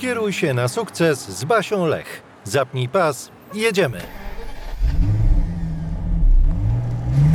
Kieruj 0.00 0.32
się 0.32 0.54
na 0.54 0.68
sukces 0.68 1.18
z 1.28 1.44
Basią 1.44 1.86
Lech. 1.86 2.22
Zapnij 2.44 2.88
pas, 2.88 3.30
jedziemy. 3.54 3.98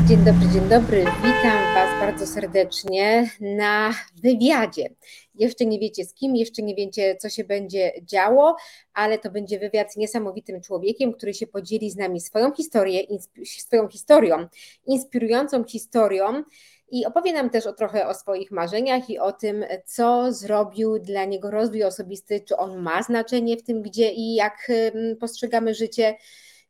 Dzień 0.08 0.18
dobry, 0.18 0.48
dzień 0.54 0.70
dobry. 0.70 1.00
Witam 1.00 1.74
Was 1.76 2.00
bardzo 2.00 2.28
serdecznie 2.28 3.30
na 3.42 3.94
wywiadzie. 4.24 4.90
Jeszcze 5.36 5.66
nie 5.66 5.80
wiecie 5.80 6.06
z 6.06 6.14
kim, 6.14 6.36
jeszcze 6.36 6.62
nie 6.62 6.76
wiecie, 6.76 7.16
co 7.16 7.30
się 7.30 7.44
będzie 7.44 7.92
działo, 8.02 8.56
ale 8.94 9.18
to 9.18 9.32
będzie 9.32 9.60
wywiad 9.60 9.94
z 9.94 9.98
niesamowitym 9.98 10.62
człowiekiem, 10.62 11.14
który 11.14 11.34
się 11.34 11.48
podzieli 11.48 11.92
z 11.92 11.96
nami 11.96 12.22
swoją 12.22 12.52
historię, 12.52 13.02
swoją 13.46 13.88
historią, 13.88 14.48
inspirującą 14.88 15.64
historią 15.64 16.44
i 16.92 17.06
opowie 17.06 17.34
nam 17.34 17.50
też 17.50 17.68
o 17.68 17.74
trochę 17.74 18.08
o 18.08 18.14
swoich 18.14 18.52
marzeniach 18.52 19.10
i 19.10 19.20
o 19.20 19.32
tym, 19.32 19.66
co 19.86 20.34
zrobił 20.34 21.00
dla 21.00 21.26
niego 21.26 21.52
rozwój 21.52 21.84
osobisty, 21.84 22.40
czy 22.40 22.58
on 22.58 22.82
ma 22.82 23.04
znaczenie 23.04 23.58
w 23.58 23.64
tym, 23.64 23.82
gdzie 23.82 24.12
i 24.12 24.36
jak 24.36 24.72
postrzegamy 25.20 25.74
życie. 25.74 26.16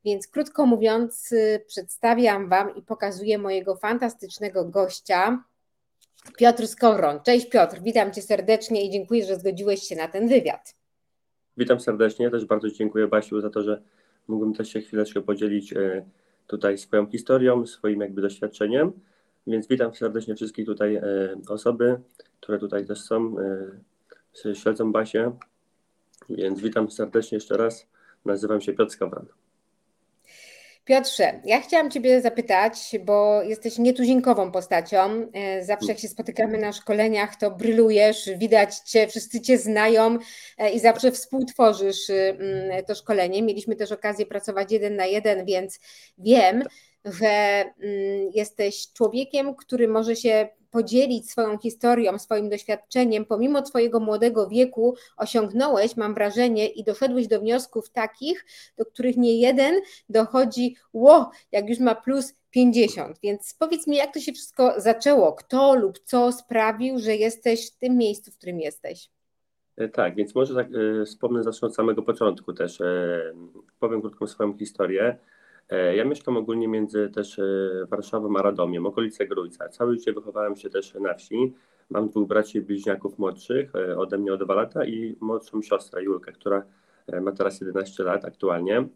Więc 0.06 0.28
krótko 0.28 0.66
mówiąc, 0.66 1.32
y, 1.32 1.64
przedstawiam 1.68 2.50
Wam 2.50 2.76
i 2.76 2.82
pokazuję 2.82 3.38
mojego 3.38 3.76
fantastycznego 3.76 4.66
gościa, 4.66 5.44
Piotr 6.38 6.68
Skoron. 6.68 7.20
Cześć 7.26 7.50
Piotr, 7.50 7.80
witam 7.82 8.12
Cię 8.12 8.22
serdecznie 8.22 8.86
i 8.86 8.92
dziękuję, 8.92 9.26
że 9.26 9.36
zgodziłeś 9.36 9.84
się 9.84 9.96
na 9.96 10.08
ten 10.08 10.28
wywiad. 10.28 10.76
Witam 11.58 11.80
serdecznie, 11.80 12.32
też 12.32 12.46
bardzo 12.46 12.70
dziękuję 12.70 13.08
Basiu 13.08 13.42
za 13.42 13.50
to, 13.50 13.64
że 13.64 13.82
mógłbym 14.28 14.54
też 14.54 14.70
się 14.70 14.82
chwileczkę 14.82 15.22
podzielić 15.22 15.74
e, 15.74 16.06
tutaj 16.48 16.78
swoją 16.78 17.08
historią, 17.08 17.66
swoim 17.66 18.02
jakby 18.02 18.22
doświadczeniem. 18.22 18.92
Więc 19.48 19.68
witam 19.68 19.96
serdecznie 19.96 20.36
wszystkich 20.36 20.66
tutaj 20.66 20.96
e, 20.96 21.04
osoby, 21.50 22.00
które 22.40 22.60
tutaj 22.60 22.86
też 22.86 23.02
są, 23.02 23.36
e, 24.46 24.56
śledzą 24.56 24.92
Basię. 24.92 25.32
Więc 26.30 26.62
witam 26.62 26.92
serdecznie 26.92 27.36
jeszcze 27.36 27.58
raz. 27.58 27.88
Nazywam 28.26 28.62
się 28.62 28.74
Piotr 28.74 28.92
Skawran. 28.92 29.26
Piotrze, 30.86 31.42
ja 31.46 31.62
chciałam 31.62 31.92
Ciebie 31.92 32.22
zapytać, 32.22 32.96
bo 33.06 33.42
jesteś 33.44 33.78
nietuzinkową 33.78 34.52
postacią. 34.52 34.98
E, 35.34 35.64
zawsze 35.64 35.88
jak 35.88 36.00
się 36.00 36.08
spotykamy 36.08 36.58
na 36.58 36.74
szkoleniach, 36.74 37.36
to 37.36 37.52
brylujesz, 37.52 38.30
widać 38.38 38.80
Cię, 38.80 39.08
wszyscy 39.08 39.42
Cię 39.42 39.58
znają 39.58 40.18
i 40.74 40.80
zawsze 40.80 41.12
współtworzysz 41.12 42.10
mm, 42.10 42.86
to 42.86 42.96
szkolenie. 42.96 43.42
Mieliśmy 43.42 43.76
też 43.76 43.92
okazję 43.92 44.26
pracować 44.26 44.72
jeden 44.72 44.96
na 44.96 45.06
jeden, 45.06 45.46
więc 45.46 45.80
wiem, 46.18 46.64
że 47.06 47.28
mm, 47.28 48.32
jesteś 48.34 48.94
człowiekiem, 48.94 49.56
który 49.56 49.88
może 49.88 50.16
się 50.16 50.50
podzielić 50.72 51.32
swoją 51.32 51.58
historią, 51.58 52.20
swoim 52.20 52.50
doświadczeniem, 52.50 53.26
pomimo 53.26 53.62
Twojego 53.62 54.00
młodego 54.00 54.48
wieku 54.48 54.96
osiągnąłeś, 55.18 55.98
mam 55.98 56.14
wrażenie, 56.14 56.68
i 56.68 56.84
doszedłeś 56.84 57.28
do 57.28 57.40
wniosków 57.40 57.90
takich, 57.90 58.46
do 58.78 58.86
których 58.86 59.18
nie 59.18 59.40
jeden 59.40 59.76
dochodzi, 60.10 60.76
ło, 60.94 61.32
jak 61.52 61.70
już 61.70 61.80
ma 61.80 61.96
plus 61.96 62.34
50. 62.52 63.20
Więc 63.24 63.56
powiedz 63.60 63.88
mi, 63.88 63.98
jak 63.98 64.14
to 64.14 64.20
się 64.20 64.34
wszystko 64.34 64.74
zaczęło? 64.78 65.34
Kto 65.34 65.76
lub 65.76 66.00
co 66.00 66.32
sprawił, 66.32 67.00
że 67.00 67.16
jesteś 67.16 67.72
w 67.72 67.78
tym 67.78 67.98
miejscu, 67.98 68.32
w 68.32 68.38
którym 68.38 68.60
jesteś? 68.60 69.10
E, 69.78 69.90
tak, 69.90 70.16
więc 70.16 70.36
może 70.36 70.56
tak 70.56 70.68
e, 70.68 71.06
wspomnę, 71.06 71.44
zacznę 71.44 71.68
od 71.68 71.76
samego 71.76 72.02
początku 72.02 72.54
też. 72.54 72.82
E, 72.82 73.22
powiem 73.80 74.02
krótką 74.02 74.28
swoją 74.28 74.58
historię. 74.58 75.18
E, 75.70 75.96
ja 75.96 76.06
mieszkam 76.06 76.38
ogólnie 76.38 76.68
między 76.68 77.10
też 77.10 77.40
e, 77.40 77.44
Warszawą 77.90 78.38
a 78.38 78.42
Radomiem, 78.42 78.86
okolice 78.86 79.28
Grójca. 79.28 79.70
Całe 79.70 79.94
życie 79.94 80.14
wychowałem 80.14 80.56
się 80.56 80.70
też 80.70 80.94
na 80.94 81.14
wsi. 81.14 81.54
Mam 81.90 82.10
dwóch 82.10 82.28
braci 82.28 82.62
bliźniaków 82.62 83.20
młodszych, 83.20 83.76
e, 83.76 83.98
ode 83.98 84.18
mnie 84.18 84.34
o 84.34 84.38
dwa 84.38 84.54
lata 84.54 84.86
i 84.86 85.18
młodszą 85.22 85.62
siostrę 85.62 86.04
Julkę, 86.04 86.32
która 86.32 86.64
ma 87.22 87.32
teraz 87.32 87.62
11 87.62 88.04
lat 88.04 88.26
aktualnie. 88.26 88.88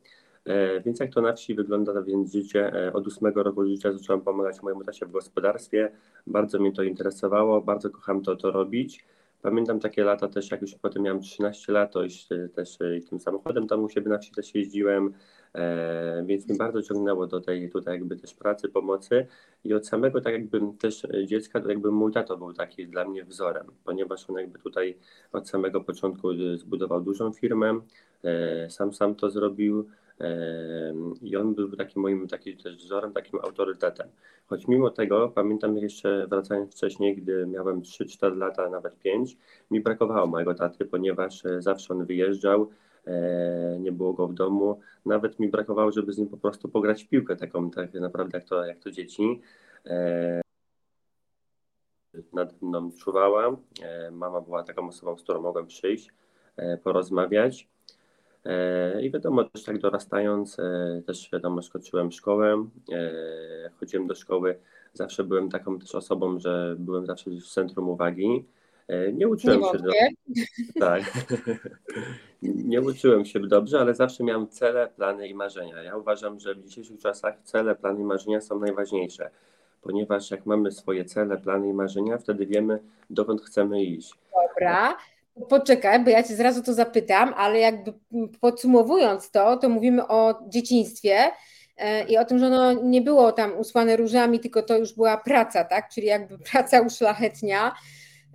Więc 0.86 1.00
jak 1.00 1.14
to 1.14 1.22
na 1.22 1.34
wsi 1.34 1.56
wygląda, 1.56 2.02
więc 2.02 2.32
życie 2.34 2.92
od 2.94 3.08
ósmego 3.08 3.44
roku 3.44 3.66
życia 3.66 3.92
zacząłem 3.92 4.22
pomagać 4.22 4.62
mojemu 4.62 4.84
tacie 4.84 5.06
w 5.06 5.12
gospodarstwie. 5.12 5.92
Bardzo 6.28 6.60
mnie 6.60 6.72
to 6.72 6.84
interesowało, 6.84 7.62
bardzo 7.62 7.90
kocham 7.90 8.22
to, 8.22 8.36
to 8.36 8.52
robić. 8.52 9.06
Pamiętam 9.42 9.80
takie 9.80 10.04
lata 10.04 10.28
też, 10.28 10.52
jak 10.52 10.62
już 10.62 10.76
potem 10.76 11.04
miałem 11.04 11.22
13 11.22 11.72
lat, 11.72 11.94
to 11.94 12.04
już 12.04 12.14
też 12.56 12.78
tym 13.10 13.20
samochodem 13.20 13.68
tam 13.68 13.84
u 13.84 13.90
siebie 13.90 14.10
na 14.10 14.18
wsi 14.18 14.32
też 14.32 14.56
jeździłem. 14.56 15.14
E, 15.56 16.24
więc 16.26 16.48
mnie 16.48 16.58
bardzo 16.58 16.82
ciągnęło 16.82 17.28
do 17.28 17.42
tej 17.42 17.70
tutaj 17.70 17.94
jakby 17.94 18.16
też 18.16 18.34
pracy, 18.34 18.70
pomocy 18.70 19.28
i 19.64 19.74
od 19.74 19.88
samego 19.88 20.22
tak 20.22 20.34
jakby 20.34 20.62
też 20.80 21.08
dziecka, 21.26 21.62
to 21.62 21.70
jakby 21.70 21.92
mój 21.92 22.12
tato 22.12 22.38
był 22.38 22.54
taki 22.54 22.88
dla 22.88 23.06
mnie 23.06 23.26
wzorem, 23.26 23.68
ponieważ 23.84 24.30
on 24.30 24.36
jakby 24.36 24.60
tutaj 24.60 24.98
od 25.32 25.50
samego 25.50 25.82
początku 25.82 26.28
zbudował 26.56 27.02
dużą 27.02 27.34
firmę, 27.34 27.80
e, 28.24 28.70
sam 28.70 28.94
sam 28.94 29.16
to 29.16 29.30
zrobił 29.30 29.80
e, 29.80 30.09
i 31.22 31.36
on 31.36 31.56
był 31.56 31.76
takim 31.76 32.02
moim 32.02 32.28
takim 32.28 32.58
też 32.58 32.78
wzorem, 32.78 33.14
takim 33.14 33.40
autorytetem. 33.40 34.08
Choć 34.48 34.68
mimo 34.68 34.90
tego, 34.90 35.30
pamiętam 35.30 35.78
jeszcze 35.78 36.28
wracając 36.28 36.76
wcześniej, 36.76 37.16
gdy 37.16 37.48
miałem 37.48 37.82
3-4 37.82 38.38
lata, 38.38 38.70
nawet 38.70 39.00
5, 39.00 39.38
mi 39.72 39.82
brakowało 39.82 40.28
mojego 40.28 40.54
taty, 40.54 40.86
ponieważ 40.86 41.44
zawsze 41.60 41.94
on 41.94 42.06
wyjeżdżał, 42.06 42.70
E, 43.10 43.80
nie 43.80 43.92
było 43.92 44.14
go 44.14 44.28
w 44.28 44.34
domu. 44.34 44.80
Nawet 45.06 45.40
mi 45.40 45.50
brakowało, 45.50 45.92
żeby 45.92 46.14
z 46.14 46.18
nim 46.18 46.30
po 46.30 46.38
prostu 46.38 46.70
pograć 46.70 47.04
w 47.04 47.08
piłkę 47.08 47.36
taką, 47.36 47.72
tak 47.72 47.94
naprawdę 47.94 48.38
jak 48.38 48.48
to, 48.48 48.66
jak 48.66 48.80
to 48.80 48.92
dzieci. 48.92 49.42
E, 49.86 50.42
Nade 52.34 52.54
mną 52.62 52.92
czuwała. 52.92 53.58
E, 53.82 54.12
mama 54.12 54.42
była 54.42 54.64
taką 54.64 54.88
osobą, 54.88 55.18
z 55.18 55.24
którą 55.24 55.42
mogłem 55.42 55.68
przyjść, 55.68 56.14
porozmawiać. 56.84 57.68
I 59.02 59.12
wiadomo, 59.12 59.44
też 59.44 59.64
tak 59.64 59.80
dorastając, 59.80 60.58
też 61.06 61.30
wiadomo, 61.34 61.62
skończyłem 61.62 62.12
szkołę, 62.12 62.66
chodziłem 63.80 64.08
do 64.08 64.16
szkoły, 64.16 64.60
zawsze 64.94 65.24
byłem 65.24 65.50
taką 65.50 65.80
też 65.80 65.96
osobą, 65.96 66.40
że 66.40 66.76
byłem 66.80 67.06
zawsze 67.06 67.32
w 67.32 67.48
centrum 67.48 67.90
uwagi. 67.90 68.46
Nie 69.14 69.28
uczyłem 69.28 69.62
nie 69.62 69.72
się 69.72 69.78
do... 69.78 69.92
Tak. 70.80 71.04
nie 72.42 72.82
uczyłem 72.82 73.26
się 73.26 73.40
dobrze, 73.40 73.80
ale 73.80 73.96
zawsze 73.96 74.24
miałem 74.24 74.48
cele, 74.48 74.88
plany 74.88 75.28
i 75.28 75.34
marzenia. 75.34 75.84
Ja 75.84 75.98
uważam, 75.98 76.40
że 76.40 76.56
w 76.56 76.64
dzisiejszych 76.64 77.00
czasach 77.00 77.36
cele, 77.44 77.76
plany 77.76 78.02
i 78.02 78.04
marzenia 78.04 78.42
są 78.42 78.60
najważniejsze, 78.60 79.30
ponieważ 79.82 80.32
jak 80.32 80.46
mamy 80.46 80.72
swoje 80.72 81.06
cele, 81.06 81.38
plany 81.38 81.70
i 81.70 81.74
marzenia, 81.74 82.18
wtedy 82.18 82.46
wiemy, 82.46 82.80
dokąd 83.10 83.42
chcemy 83.42 83.84
iść. 83.84 84.14
Dobra. 84.32 84.98
Poczekaj, 85.50 86.04
bo 86.04 86.10
ja 86.10 86.24
cię 86.24 86.36
zrazu 86.36 86.64
to 86.64 86.74
zapytam, 86.74 87.34
ale 87.38 87.60
jakby 87.60 87.94
podsumowując 88.42 89.32
to, 89.32 89.58
to 89.58 89.70
mówimy 89.70 90.08
o 90.08 90.40
dzieciństwie 90.48 91.18
e, 91.78 92.04
i 92.04 92.18
o 92.18 92.26
tym, 92.26 92.40
że 92.40 92.46
ono 92.46 92.74
nie 92.74 93.02
było 93.02 93.32
tam 93.32 93.58
usłane 93.58 93.96
różami, 93.96 94.40
tylko 94.40 94.64
to 94.64 94.78
już 94.78 94.94
była 94.94 95.18
praca, 95.18 95.64
tak? 95.64 95.90
Czyli 95.90 96.08
jakby 96.08 96.38
praca 96.52 96.82
uszlachetnia. 96.82 97.76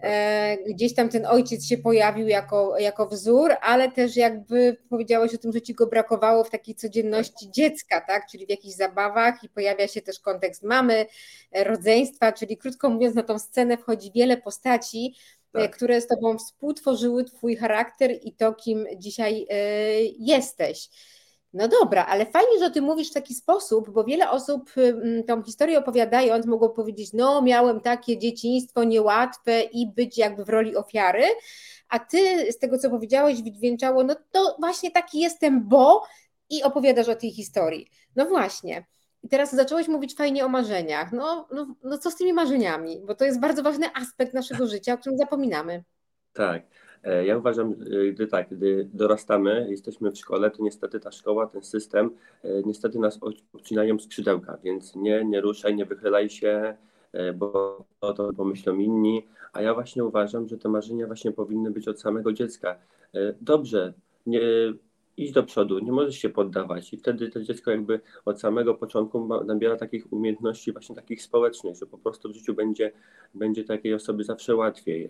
E, 0.02 0.56
gdzieś 0.68 0.94
tam 0.94 1.08
ten 1.08 1.26
ojciec 1.26 1.66
się 1.66 1.78
pojawił 1.78 2.28
jako, 2.28 2.78
jako 2.78 3.06
wzór, 3.06 3.54
ale 3.60 3.90
też 3.90 4.16
jakby 4.16 4.76
powiedziałeś 4.90 5.34
o 5.34 5.38
tym, 5.38 5.52
że 5.52 5.62
ci 5.62 5.74
go 5.74 5.86
brakowało 5.86 6.44
w 6.44 6.50
takiej 6.50 6.74
codzienności 6.74 7.50
dziecka, 7.50 8.00
tak? 8.00 8.26
Czyli 8.30 8.46
w 8.46 8.50
jakichś 8.50 8.74
zabawach 8.74 9.44
i 9.44 9.48
pojawia 9.48 9.88
się 9.88 10.02
też 10.02 10.20
kontekst 10.20 10.62
mamy, 10.62 11.06
e, 11.52 11.64
rodzeństwa, 11.64 12.32
czyli 12.32 12.56
krótko 12.56 12.90
mówiąc, 12.90 13.14
na 13.14 13.22
tą 13.22 13.38
scenę 13.38 13.76
wchodzi 13.76 14.12
wiele 14.14 14.36
postaci, 14.36 15.14
tak. 15.60 15.76
które 15.76 16.00
z 16.00 16.06
tobą 16.06 16.38
współtworzyły 16.38 17.24
twój 17.24 17.56
charakter 17.56 18.10
i 18.22 18.32
to, 18.32 18.54
kim 18.54 18.86
dzisiaj 18.96 19.46
jesteś. 20.18 20.88
No 21.52 21.68
dobra, 21.68 22.06
ale 22.06 22.26
fajnie, 22.26 22.58
że 22.58 22.70
ty 22.70 22.82
mówisz 22.82 23.10
w 23.10 23.14
taki 23.14 23.34
sposób, 23.34 23.90
bo 23.90 24.04
wiele 24.04 24.30
osób 24.30 24.70
tą 25.26 25.42
historię 25.42 25.78
opowiadając 25.78 26.46
mogło 26.46 26.70
powiedzieć, 26.70 27.12
no 27.12 27.42
miałem 27.42 27.80
takie 27.80 28.18
dzieciństwo 28.18 28.84
niełatwe 28.84 29.62
i 29.62 29.86
być 29.86 30.18
jakby 30.18 30.44
w 30.44 30.48
roli 30.48 30.76
ofiary, 30.76 31.24
a 31.88 31.98
ty 31.98 32.52
z 32.52 32.58
tego, 32.58 32.78
co 32.78 32.90
powiedziałeś, 32.90 33.42
wydźwięczało, 33.42 34.04
no 34.04 34.16
to 34.30 34.56
właśnie 34.58 34.90
taki 34.90 35.20
jestem, 35.20 35.68
bo 35.68 36.02
i 36.50 36.62
opowiadasz 36.62 37.08
o 37.08 37.16
tej 37.16 37.30
historii. 37.30 37.90
No 38.16 38.26
właśnie. 38.26 38.86
I 39.24 39.28
teraz 39.28 39.54
zacząłeś 39.54 39.88
mówić 39.88 40.14
fajnie 40.14 40.44
o 40.44 40.48
marzeniach. 40.48 41.12
No, 41.12 41.48
no, 41.54 41.74
no 41.82 41.98
co 41.98 42.10
z 42.10 42.16
tymi 42.16 42.32
marzeniami? 42.32 43.00
Bo 43.06 43.14
to 43.14 43.24
jest 43.24 43.40
bardzo 43.40 43.62
ważny 43.62 43.86
aspekt 43.94 44.34
naszego 44.34 44.66
życia, 44.66 44.94
o 44.94 44.98
którym 44.98 45.18
zapominamy. 45.18 45.84
Tak. 46.32 46.62
E, 47.04 47.26
ja 47.26 47.38
uważam, 47.38 47.72
e, 47.72 48.12
gdy 48.12 48.26
tak, 48.26 48.48
gdy 48.50 48.88
dorastamy, 48.92 49.66
jesteśmy 49.70 50.10
w 50.10 50.18
szkole, 50.18 50.50
to 50.50 50.62
niestety 50.62 51.00
ta 51.00 51.12
szkoła, 51.12 51.46
ten 51.46 51.62
system, 51.62 52.10
e, 52.42 52.62
niestety 52.62 52.98
nas 52.98 53.20
odcinają 53.52 53.98
skrzydełka, 53.98 54.58
więc 54.64 54.96
nie, 54.96 55.24
nie 55.24 55.40
ruszaj, 55.40 55.74
nie 55.76 55.84
wychylaj 55.84 56.30
się, 56.30 56.76
bo 57.34 57.78
to, 58.00 58.14
to 58.14 58.32
pomyślą 58.32 58.78
inni. 58.78 59.26
A 59.52 59.62
ja 59.62 59.74
właśnie 59.74 60.04
uważam, 60.04 60.48
że 60.48 60.58
te 60.58 60.68
marzenia 60.68 61.06
właśnie 61.06 61.32
powinny 61.32 61.70
być 61.70 61.88
od 61.88 62.00
samego 62.00 62.32
dziecka. 62.32 62.78
Dobrze, 63.40 63.94
nie, 64.26 64.40
idź 65.16 65.32
do 65.32 65.42
przodu, 65.42 65.78
nie 65.78 65.92
możesz 65.92 66.16
się 66.16 66.28
poddawać 66.28 66.92
i 66.92 66.96
wtedy 66.96 67.28
to 67.28 67.42
dziecko 67.42 67.70
jakby 67.70 68.00
od 68.24 68.40
samego 68.40 68.74
początku 68.74 69.44
nabiera 69.44 69.76
takich 69.76 70.12
umiejętności 70.12 70.72
właśnie 70.72 70.94
takich 70.94 71.22
społecznych, 71.22 71.76
że 71.76 71.86
po 71.86 71.98
prostu 71.98 72.28
w 72.28 72.34
życiu 72.34 72.54
będzie, 72.54 72.92
będzie 73.34 73.64
takiej 73.64 73.94
osoby 73.94 74.24
zawsze 74.24 74.56
łatwiej 74.56 75.08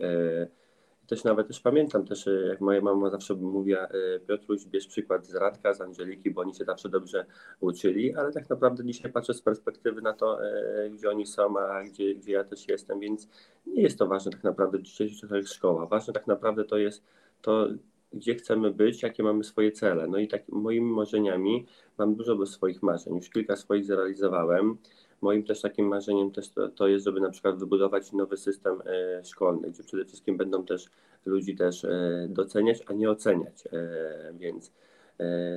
też 1.06 1.24
nawet 1.24 1.48
też 1.48 1.60
pamiętam 1.60 2.06
też, 2.06 2.26
e, 2.26 2.30
jak 2.30 2.60
moja 2.60 2.80
mama 2.80 3.10
zawsze 3.10 3.34
mówiła, 3.34 3.80
e, 3.88 4.20
Piotruś, 4.20 4.64
bierz 4.64 4.86
przykład 4.86 5.26
z 5.26 5.34
Radka, 5.34 5.74
z 5.74 5.80
Angeliki, 5.80 6.30
bo 6.30 6.40
oni 6.40 6.54
się 6.54 6.64
zawsze 6.64 6.88
dobrze 6.88 7.26
uczyli, 7.60 8.14
ale 8.14 8.32
tak 8.32 8.50
naprawdę 8.50 8.84
dzisiaj 8.84 9.12
patrzę 9.12 9.34
z 9.34 9.42
perspektywy 9.42 10.02
na 10.02 10.12
to, 10.12 10.44
e, 10.44 10.90
gdzie 10.90 11.10
oni 11.10 11.26
są, 11.26 11.58
a 11.58 11.84
gdzie, 11.84 12.14
gdzie 12.14 12.32
ja 12.32 12.44
też 12.44 12.68
jestem, 12.68 13.00
więc 13.00 13.28
nie 13.66 13.82
jest 13.82 13.98
to 13.98 14.06
ważne 14.06 14.32
tak 14.32 14.44
naprawdę 14.44 14.82
dzisiaj 14.82 15.10
to 15.28 15.36
jest 15.36 15.52
szkoła. 15.52 15.86
Ważne 15.86 16.12
tak 16.12 16.26
naprawdę 16.26 16.64
to 16.64 16.78
jest 16.78 17.02
to, 17.42 17.68
gdzie 18.14 18.34
chcemy 18.34 18.70
być, 18.70 19.02
jakie 19.02 19.22
mamy 19.22 19.44
swoje 19.44 19.72
cele. 19.72 20.06
No 20.06 20.18
i 20.18 20.28
tak 20.28 20.48
moimi 20.48 20.92
marzeniami 20.92 21.66
mam 21.98 22.14
dużo 22.14 22.46
swoich 22.46 22.82
marzeń, 22.82 23.16
już 23.16 23.30
kilka 23.30 23.56
swoich 23.56 23.84
zrealizowałem. 23.84 24.78
Moim 25.20 25.44
też 25.44 25.60
takim 25.60 25.88
marzeniem 25.88 26.30
też 26.30 26.48
to, 26.48 26.68
to 26.68 26.88
jest, 26.88 27.04
żeby 27.04 27.20
na 27.20 27.30
przykład 27.30 27.58
wybudować 27.58 28.12
nowy 28.12 28.36
system 28.36 28.82
e, 28.86 29.24
szkolny, 29.24 29.70
gdzie 29.70 29.82
przede 29.82 30.04
wszystkim 30.04 30.36
będą 30.36 30.64
też 30.64 30.90
ludzi 31.24 31.56
też 31.56 31.84
e, 31.84 32.26
doceniać, 32.30 32.78
a 32.86 32.92
nie 32.92 33.10
oceniać. 33.10 33.66
E, 33.72 34.32
więc 34.38 34.72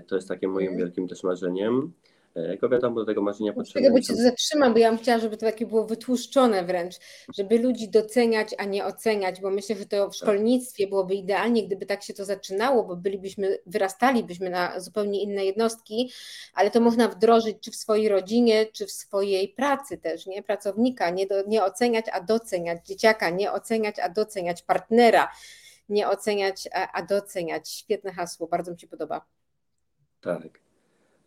to 0.08 0.16
jest 0.16 0.28
takim 0.28 0.52
moim 0.52 0.78
wielkim 0.78 1.08
też 1.08 1.24
marzeniem. 1.24 1.94
E, 2.38 2.48
Jako 2.48 2.70
wiadomo, 2.70 2.96
do 2.96 3.06
tego 3.06 3.22
marzenia 3.22 3.52
Tego 3.52 3.62
potrzebne 3.62 4.02
cię 4.02 4.16
zatrzymam, 4.16 4.74
bo 4.74 4.80
ja 4.80 4.90
bym 4.90 5.00
chciała, 5.00 5.20
żeby 5.20 5.38
to 5.38 5.46
takie 5.46 5.66
było 5.66 5.86
wytłuszczone 5.86 6.64
wręcz, 6.64 6.96
żeby 7.38 7.60
ludzi 7.60 7.90
doceniać, 7.90 8.56
a 8.58 8.66
nie 8.66 8.86
oceniać, 8.86 9.42
bo 9.42 9.50
myślę, 9.50 9.76
że 9.76 9.86
to 9.86 10.10
w 10.10 10.16
szkolnictwie 10.16 10.88
byłoby 10.88 11.16
idealnie, 11.16 11.68
gdyby 11.68 11.86
tak 11.86 12.04
się 12.04 12.14
to 12.14 12.26
zaczynało, 12.26 12.84
bo 12.84 12.96
bylibyśmy, 12.96 13.58
wyrastalibyśmy 13.66 14.50
na 14.50 14.80
zupełnie 14.80 15.22
inne 15.22 15.46
jednostki, 15.46 16.12
ale 16.54 16.72
to 16.72 16.80
można 16.80 17.08
wdrożyć 17.08 17.58
czy 17.62 17.72
w 17.72 17.76
swojej 17.76 18.10
rodzinie, 18.10 18.66
czy 18.66 18.86
w 18.86 18.92
swojej 18.92 19.50
pracy 19.50 19.98
też, 19.98 20.26
nie? 20.26 20.44
Pracownika, 20.44 21.10
nie, 21.10 21.28
do, 21.28 21.44
nie 21.48 21.64
oceniać, 21.64 22.06
a 22.12 22.22
doceniać, 22.22 22.88
dzieciaka, 22.88 23.30
nie 23.30 23.52
oceniać, 23.52 24.00
a 24.00 24.10
doceniać, 24.10 24.62
partnera, 24.62 25.32
nie 25.90 26.10
oceniać, 26.10 26.70
a, 26.74 26.92
a 26.92 27.02
doceniać. 27.02 27.70
Świetne 27.70 28.14
hasło, 28.14 28.48
bardzo 28.48 28.72
mi 28.72 28.80
się 28.80 28.88
podoba. 28.88 29.26
Tak. 30.22 30.67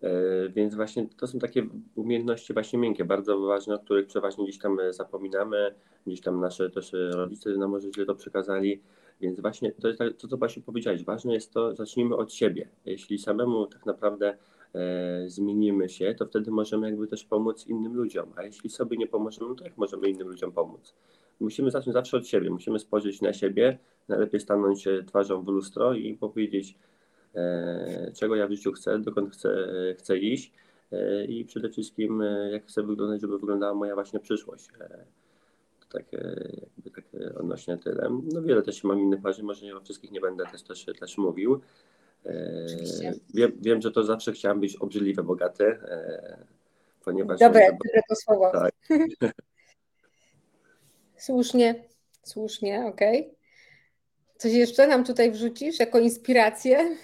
E, 0.02 0.48
Więc 0.48 0.74
właśnie 0.74 1.06
to 1.16 1.26
są 1.26 1.38
takie 1.38 1.66
umiejętności 1.94 2.52
właśnie 2.52 2.78
miękkie, 2.78 3.04
bardzo 3.04 3.40
ważne, 3.40 3.74
o 3.74 3.78
których 3.78 4.06
przeważnie 4.06 4.44
gdzieś 4.44 4.58
tam 4.58 4.80
e, 4.80 4.92
zapominamy, 4.92 5.74
gdzieś 6.06 6.20
tam 6.20 6.40
nasze 6.40 6.70
też 6.70 6.94
e, 6.94 7.10
rodzice 7.10 7.50
nam 7.50 7.70
może 7.70 7.92
źle 7.92 8.06
to 8.06 8.14
przekazali. 8.14 8.80
Więc 9.20 9.40
właśnie 9.40 9.72
to 9.72 9.88
jest 9.88 9.98
tak- 9.98 10.16
to, 10.16 10.28
co 10.28 10.36
Basiu 10.36 10.62
powiedziałeś, 10.62 11.04
ważne 11.04 11.34
jest 11.34 11.52
to, 11.52 11.74
zacznijmy 11.74 12.16
od 12.16 12.32
siebie. 12.32 12.68
Jeśli 12.84 13.18
samemu 13.18 13.66
tak 13.66 13.86
naprawdę 13.86 14.36
e, 14.74 15.24
zmienimy 15.26 15.88
się, 15.88 16.14
to 16.18 16.26
wtedy 16.26 16.50
możemy 16.50 16.86
jakby 16.86 17.06
też 17.06 17.24
pomóc 17.24 17.66
innym 17.66 17.94
ludziom, 17.94 18.32
a 18.36 18.42
jeśli 18.42 18.70
sobie 18.70 18.96
nie 18.96 19.06
pomożemy, 19.06 19.48
no 19.48 19.54
to 19.54 19.64
jak 19.64 19.76
możemy 19.76 20.08
innym 20.08 20.28
ludziom 20.28 20.52
pomóc? 20.52 20.94
Musimy 21.40 21.70
zacząć 21.70 21.94
zawsze 21.94 22.16
od 22.16 22.26
siebie, 22.26 22.50
musimy 22.50 22.78
spojrzeć 22.78 23.22
na 23.22 23.32
siebie, 23.32 23.78
najlepiej 24.08 24.40
stanąć 24.40 24.88
twarzą 25.06 25.42
w 25.42 25.48
lustro 25.48 25.94
i 25.94 26.14
powiedzieć, 26.14 26.74
czego 28.14 28.36
ja 28.36 28.46
w 28.46 28.50
życiu 28.50 28.72
chcę, 28.72 28.98
dokąd 28.98 29.32
chcę, 29.32 29.66
chcę 29.98 30.18
iść 30.18 30.52
e, 30.92 31.24
i 31.24 31.44
przede 31.44 31.68
wszystkim 31.70 32.22
e, 32.22 32.50
jak 32.52 32.66
chcę 32.66 32.82
wyglądać, 32.82 33.20
żeby 33.20 33.38
wyglądała 33.38 33.74
moja 33.74 33.94
właśnie 33.94 34.20
przyszłość. 34.20 34.68
E, 34.80 34.88
To 35.80 35.86
tak 35.98 36.04
e, 36.14 36.50
jakby 36.60 36.90
tak 36.90 37.04
e, 37.20 37.34
odnośnie 37.34 37.78
tyle. 37.78 38.08
No 38.32 38.42
wiele 38.42 38.62
też 38.62 38.84
mam 38.84 39.00
innych 39.00 39.22
marzeń, 39.22 39.44
może 39.46 39.66
nie 39.66 39.76
o 39.76 39.80
wszystkich 39.80 40.10
nie 40.10 40.20
będę 40.20 40.44
też, 40.52 40.62
też, 40.62 40.86
też 41.00 41.18
mówił. 41.18 41.60
E, 42.26 42.64
Oczywiście. 42.66 43.14
Wiem, 43.34 43.52
wiem, 43.60 43.80
że 43.82 43.90
to 43.90 44.04
zawsze 44.04 44.32
chciałam 44.32 44.60
być 44.60 44.76
obrzydliwie 44.76 45.22
bogaty, 45.22 45.64
e, 45.66 46.44
ponieważ... 47.04 47.40
Dobre, 47.40 47.60
że- 47.66 47.72
dobre 47.72 48.02
to 48.08 48.14
słowo. 48.16 48.52
Tak. 48.52 48.72
Słusznie, 51.16 51.84
słusznie, 52.22 52.84
okej. 52.86 53.34
Coś 54.36 54.52
jeszcze 54.52 54.86
nam 54.86 55.04
tutaj 55.04 55.32
wrzucisz 55.32 55.78
jako 55.80 55.98
inspirację? 55.98 56.96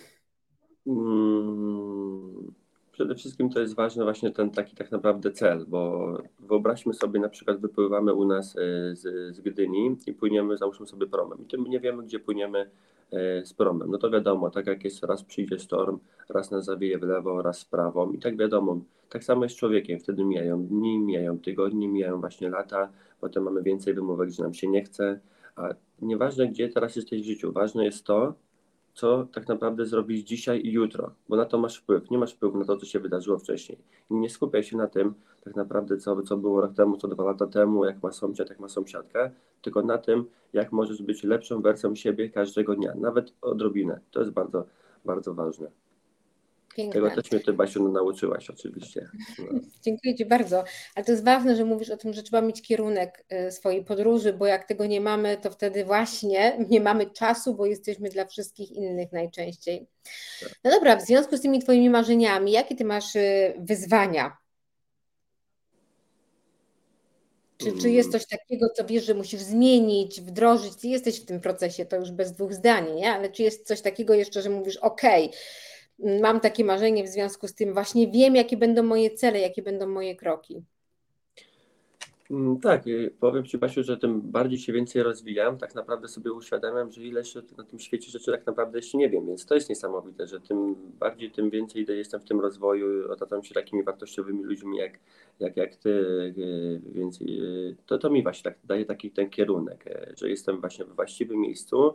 Mm, 0.87 2.53
Przede 2.97 3.15
wszystkim 3.15 3.51
to 3.51 3.61
jest 3.61 3.75
ważny 3.75 4.05
właśnie 4.05 4.31
ten 4.31 4.51
taki 4.51 4.77
tak 4.77 4.91
naprawdę 4.91 5.33
cel, 5.33 5.65
bo 5.69 6.13
wyobraźmy 6.41 6.95
sobie 6.95 7.21
na 7.21 7.29
przykład 7.29 7.61
wypływamy 7.61 8.15
u 8.15 8.25
nas 8.25 8.57
e, 8.57 8.61
z, 8.97 9.37
z 9.37 9.41
Gdyni 9.41 9.97
i 10.07 10.13
płyniemy 10.13 10.57
załóżmy 10.57 10.87
sobie 10.87 11.07
promem. 11.07 11.39
I 11.43 11.45
tym 11.45 11.65
nie 11.65 11.81
wiemy 11.81 12.03
gdzie 12.03 12.19
płyniemy 12.19 12.71
e, 13.13 13.47
z 13.47 13.55
promem. 13.55 13.91
No 13.91 13.99
to 13.99 14.11
wiadomo, 14.11 14.51
tak 14.51 14.67
jak 14.67 14.85
jest 14.85 15.05
raz 15.05 15.25
przyjdzie 15.25 15.59
storm, 15.59 15.99
raz 16.29 16.51
nas 16.51 16.65
zawieje 16.65 16.99
w 16.99 17.03
lewo, 17.03 17.43
raz 17.43 17.65
w 17.65 17.69
prawo 17.69 18.11
i 18.13 18.19
tak 18.19 18.37
wiadomo, 18.37 18.81
tak 19.09 19.25
samo 19.25 19.45
jest 19.45 19.57
z 19.57 19.59
człowiekiem, 19.59 20.01
wtedy 20.01 20.25
mijają 20.25 20.67
dni, 20.67 20.99
mijają 20.99 21.39
tygodnie, 21.39 21.89
mijają 21.89 22.21
właśnie 22.21 22.49
lata, 22.49 22.89
potem 23.21 23.43
mamy 23.43 23.63
więcej 23.63 23.95
wymówek, 23.95 24.31
że 24.31 24.43
nam 24.43 24.55
się 24.55 24.69
nie 24.69 24.83
chce, 24.85 25.21
a 25.57 25.69
nieważne 26.03 26.49
gdzie 26.49 26.69
teraz 26.69 26.97
jesteś 26.97 27.23
w 27.23 27.25
życiu, 27.27 27.53
ważne 27.53 27.85
jest 27.85 28.05
to, 28.05 28.35
co 28.97 29.27
tak 29.33 29.49
naprawdę 29.49 29.87
zrobić 29.87 30.29
dzisiaj 30.29 30.61
i 30.65 30.73
jutro, 30.73 31.11
bo 31.29 31.37
na 31.37 31.45
to 31.45 31.59
masz 31.59 31.77
wpływ. 31.77 32.11
Nie 32.11 32.19
masz 32.19 32.35
wpływu 32.35 32.59
na 32.59 32.65
to, 32.65 32.77
co 32.77 32.87
się 32.87 33.01
wydarzyło 33.01 33.39
wcześniej. 33.39 33.79
I 34.11 34.15
nie 34.15 34.31
skupiaj 34.31 34.65
się 34.65 34.77
na 34.77 34.87
tym, 34.87 35.15
tak 35.45 35.57
naprawdę, 35.57 35.97
co, 35.97 36.23
co 36.23 36.37
było 36.37 36.61
rok 36.61 36.75
temu, 36.75 36.97
co 36.97 37.09
dwa 37.09 37.25
lata 37.25 37.47
temu, 37.47 37.85
jak 37.85 38.03
ma 38.03 38.13
sąsiad, 38.13 38.49
jak 38.51 38.61
ma 38.61 38.69
sąsiadka, 38.69 39.31
tylko 39.63 39.83
na 39.83 39.99
tym, 39.99 40.25
jak 40.53 40.73
możesz 40.73 41.03
być 41.03 41.25
lepszą 41.25 41.63
wersją 41.63 41.95
siebie 41.95 42.31
każdego 42.31 42.75
dnia, 42.75 42.95
nawet 42.95 43.33
odrobinę. 43.43 44.01
To 44.11 44.21
jest 44.21 44.33
bardzo, 44.33 44.67
bardzo 45.05 45.35
ważne. 45.35 45.71
Tego 46.77 46.93
Piękne. 46.93 47.23
też 47.23 47.33
mnie 47.33 47.41
ty, 47.41 47.53
Basiu, 47.53 47.89
nauczyłaś 47.89 48.51
oczywiście. 48.51 49.09
No. 49.39 49.61
Dziękuję 49.85 50.15
Ci 50.15 50.27
bardzo. 50.27 50.65
Ale 50.95 51.05
to 51.05 51.13
jest 51.13 51.25
ważne, 51.25 51.57
że 51.57 51.65
mówisz 51.65 51.91
o 51.91 51.97
tym, 51.97 52.13
że 52.13 52.23
trzeba 52.23 52.43
mieć 52.43 52.63
kierunek 52.63 53.25
y, 53.49 53.53
swojej 53.53 53.85
podróży, 53.85 54.33
bo 54.33 54.47
jak 54.47 54.69
tego 54.69 54.87
nie 54.87 55.01
mamy, 55.01 55.37
to 55.37 55.51
wtedy 55.51 55.85
właśnie 55.85 56.67
nie 56.69 56.81
mamy 56.81 57.11
czasu, 57.11 57.55
bo 57.55 57.67
jesteśmy 57.67 58.09
dla 58.09 58.25
wszystkich 58.25 58.71
innych 58.71 59.13
najczęściej. 59.13 59.87
No 60.65 60.71
dobra, 60.71 60.97
w 60.97 61.03
związku 61.03 61.37
z 61.37 61.41
tymi 61.41 61.59
Twoimi 61.59 61.91
marzeniami, 61.91 62.53
jakie 62.53 62.77
Ty 62.77 62.85
masz 62.85 63.17
y, 63.17 63.55
wyzwania? 63.59 64.37
Czy, 67.59 67.73
czy 67.73 67.91
jest 67.91 68.13
coś 68.13 68.27
takiego, 68.27 68.69
co 68.69 68.85
wiesz, 68.85 69.05
że 69.05 69.15
musisz 69.15 69.41
zmienić, 69.41 70.21
wdrożyć? 70.21 70.77
Ty 70.77 70.89
jesteś 70.89 71.21
w 71.21 71.25
tym 71.25 71.41
procesie, 71.41 71.87
to 71.87 71.97
już 71.97 72.11
bez 72.11 72.33
dwóch 72.33 72.55
zdań, 72.55 72.95
nie? 72.95 73.13
Ale 73.13 73.31
czy 73.31 73.43
jest 73.43 73.67
coś 73.67 73.81
takiego 73.81 74.15
jeszcze, 74.15 74.43
że 74.43 74.51
mówisz, 74.51 74.77
OK, 74.77 75.03
mam 75.99 76.41
takie 76.41 76.65
marzenie 76.65 77.05
w 77.05 77.09
związku 77.09 77.49
z 77.49 77.55
tym, 77.55 77.73
właśnie 77.73 78.11
wiem, 78.11 78.37
jakie 78.37 78.57
będą 78.57 78.83
moje 78.83 79.11
cele, 79.11 79.41
jakie 79.41 79.63
będą 79.63 79.87
moje 79.87 80.17
kroki. 80.17 80.63
Mm, 82.31 82.61
Tak, 82.61 82.85
powiem 83.21 83.45
Ci, 83.45 83.59
Basiu, 83.59 83.83
że 83.83 83.97
tym 83.97 84.21
bardziej 84.21 84.59
się 84.59 84.73
więcej 84.73 85.03
rozwijam, 85.03 85.59
tak 85.59 85.75
naprawdę 85.75 86.09
sobie 86.09 86.33
uświadamiam, 86.33 86.93
że 86.93 87.03
ile 87.03 87.23
na 87.59 87.65
tym 87.65 87.79
świecie 87.79 88.11
rzeczy 88.11 88.33
tak 88.33 88.47
naprawdę 88.47 88.79
jeszcze 88.79 88.99
nie 88.99 89.09
wiem, 89.09 89.27
więc 89.27 89.47
to 89.47 89.55
jest 89.55 89.69
niesamowite, 89.69 90.27
że 90.27 90.41
tym 90.41 90.75
bardziej, 90.99 91.31
tym 91.31 91.51
więcej 91.51 91.87
jestem 91.89 92.21
w 92.21 92.25
tym 92.25 92.41
rozwoju, 92.41 93.13
otaczam 93.13 93.45
się 93.45 93.55
takimi 93.55 93.83
wartościowymi 93.83 94.45
ludźmi 94.45 94.79
jak, 94.79 94.99
jak, 95.41 95.57
jak 95.57 95.77
Ty, 95.77 95.89
y, 95.91 96.81
więc 96.93 97.21
y, 97.21 97.77
to, 97.87 97.99
to 97.99 98.11
mi 98.11 98.23
właśnie 98.23 98.43
tak 98.45 98.59
daje 98.65 98.85
taki 98.85 99.11
ten 99.11 99.31
kierunek, 99.31 99.87
y, 99.87 100.15
że 100.17 100.31
jestem 100.31 100.61
właśnie 100.61 100.85
we 100.85 100.95
właściwym 100.95 101.41
miejscu, 101.41 101.95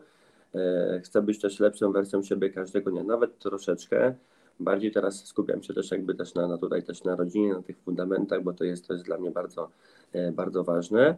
chcę 1.04 1.22
być 1.22 1.42
też 1.42 1.60
lepszą 1.60 1.92
wersją 1.92 2.24
siebie 2.24 2.50
każdego 2.50 2.92
dnia, 2.92 3.04
nawet 3.04 3.40
troszeczkę, 3.40 4.16
Bardziej 4.62 4.92
teraz 4.92 5.26
skupiam 5.26 5.64
się 5.64 5.74
też 5.74 5.92
jakby 5.92 6.16
też 6.16 6.36
na, 6.36 6.48
na 6.48 6.58
tutaj 6.58 6.84
też 6.84 7.04
na 7.04 7.16
rodzinie, 7.16 7.54
na 7.54 7.62
tych 7.62 7.78
fundamentach, 7.78 8.44
bo 8.44 8.54
to 8.54 8.64
jest, 8.64 8.90
jest 8.90 9.06
dla 9.06 9.18
mnie 9.18 9.32
bardzo, 9.32 9.70
e, 10.14 10.32
bardzo 10.32 10.64
ważne. 10.64 11.18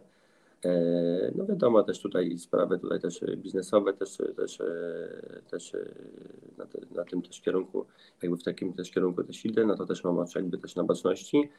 E, 0.64 1.32
No 1.34 1.46
wiadomo, 1.46 1.82
też 1.82 2.00
tutaj 2.00 2.38
sprawy 2.38 2.78
tutaj 2.78 3.00
też 3.00 3.22
e, 3.22 3.36
biznesowe, 3.36 3.92
też, 3.92 4.18
też, 4.36 4.60
e, 4.60 5.42
też 5.50 5.74
e, 5.74 5.84
na, 6.58 6.66
te, 6.66 6.78
na 6.94 7.04
tym 7.04 7.22
też 7.22 7.40
kierunku, 7.40 7.86
jakby 8.22 8.36
w 8.36 8.42
takim 8.42 8.72
też 8.72 8.90
kierunku 8.90 9.24
też 9.24 9.44
idę, 9.44 9.66
no 9.66 9.76
to 9.76 9.86
też 9.86 10.04
mam 10.04 10.18
oczy 10.18 10.38
jakby 10.38 10.58
też 10.58 10.76
na 10.76 10.84
baczności. 10.84 11.50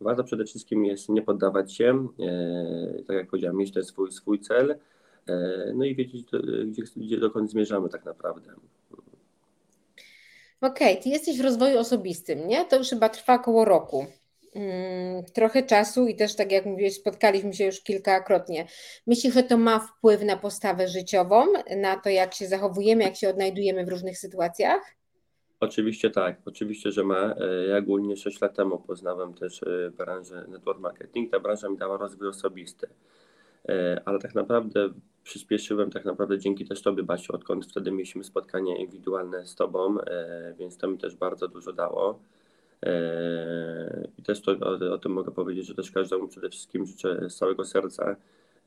Warto 0.00 0.24
przede 0.24 0.44
wszystkim 0.44 0.84
jest 0.84 1.08
nie 1.08 1.22
poddawać 1.22 1.72
się, 1.74 2.08
e, 2.20 3.02
tak 3.06 3.16
jak 3.16 3.30
powiedziałem, 3.30 3.56
mieć 3.56 3.72
ten 3.72 3.84
swój, 3.84 4.12
swój 4.12 4.40
cel, 4.40 4.70
e, 4.70 4.76
no 5.74 5.84
i 5.84 5.94
wiedzieć, 5.94 6.24
do- 6.24 6.42
gdzie, 6.66 6.82
gdzie 6.96 7.16
dokąd 7.16 7.50
zmierzamy 7.50 7.88
tak 7.88 8.04
naprawdę. 8.04 8.52
Okej, 10.60 11.00
ty 11.02 11.08
jesteś 11.08 11.38
w 11.38 11.44
rozwoju 11.44 11.78
osobistym, 11.78 12.48
nie? 12.48 12.64
To 12.64 12.76
już 12.78 12.88
chyba 12.88 13.08
trwa 13.08 13.34
około 13.34 13.64
roku. 13.64 14.06
Mm, 14.54 15.24
trochę 15.24 15.62
czasu 15.62 16.06
i 16.06 16.16
też, 16.16 16.36
tak 16.36 16.52
jak 16.52 16.66
mówiłeś, 16.66 16.94
spotkaliśmy 16.94 17.52
się 17.54 17.64
już 17.64 17.80
kilkakrotnie. 17.80 18.66
Myślisz, 19.06 19.34
że 19.34 19.42
to 19.42 19.56
ma 19.58 19.78
wpływ 19.78 20.22
na 20.22 20.36
postawę 20.36 20.88
życiową, 20.88 21.44
na 21.76 21.96
to, 21.96 22.08
jak 22.10 22.34
się 22.34 22.46
zachowujemy, 22.46 23.02
jak 23.04 23.16
się 23.16 23.28
odnajdujemy 23.28 23.84
w 23.84 23.88
różnych 23.88 24.18
sytuacjach? 24.18 24.82
Oczywiście 25.60 26.10
tak, 26.10 26.36
oczywiście, 26.44 26.92
że 26.92 27.04
ma. 27.04 27.34
E, 27.40 27.66
Ja 27.66 27.76
ogólnie 27.78 28.16
6 28.16 28.40
lat 28.40 28.56
temu 28.56 28.78
poznałem 28.78 29.34
też 29.34 29.62
e, 29.62 29.90
branżę 29.90 30.44
network 30.48 30.80
marketing. 30.80 31.30
Ta 31.30 31.40
branża 31.40 31.68
mi 31.68 31.76
dała 31.76 31.96
rozwój 31.96 32.28
osobisty, 32.28 32.86
E, 33.68 34.02
ale 34.04 34.18
tak 34.18 34.34
naprawdę 34.34 34.88
przyspieszyłem 35.24 35.90
tak 35.90 36.04
naprawdę 36.04 36.38
dzięki 36.38 36.64
też 36.64 36.82
Tobie, 36.82 37.02
Basiu, 37.02 37.34
odkąd 37.34 37.66
wtedy 37.66 37.90
mieliśmy 37.90 38.24
spotkanie 38.24 38.78
indywidualne 38.78 39.46
z 39.46 39.54
Tobą, 39.54 40.00
e, 40.00 40.54
więc 40.58 40.76
to 40.76 40.88
mi 40.88 40.98
też 40.98 41.16
bardzo 41.16 41.48
dużo 41.48 41.72
dało. 41.72 42.18
E, 42.82 44.08
I 44.18 44.22
też 44.22 44.42
to, 44.42 44.52
o, 44.52 44.92
o 44.94 44.98
tym 44.98 45.12
mogę 45.12 45.32
powiedzieć, 45.32 45.66
że 45.66 45.74
też 45.74 45.90
każdemu 45.90 46.28
przede 46.28 46.50
wszystkim 46.50 46.86
życzę 46.86 47.30
z 47.30 47.36
całego 47.36 47.64
serca, 47.64 48.16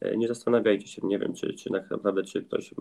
e, 0.02 0.18
nie 0.18 0.28
zastanawiajcie 0.28 0.88
się, 0.88 1.08
nie 1.08 1.20
wiem, 1.20 1.34
czy, 1.34 1.54
czy 1.54 1.72
naprawdę, 1.72 2.24
czy 2.24 2.44
ktoś, 2.44 2.74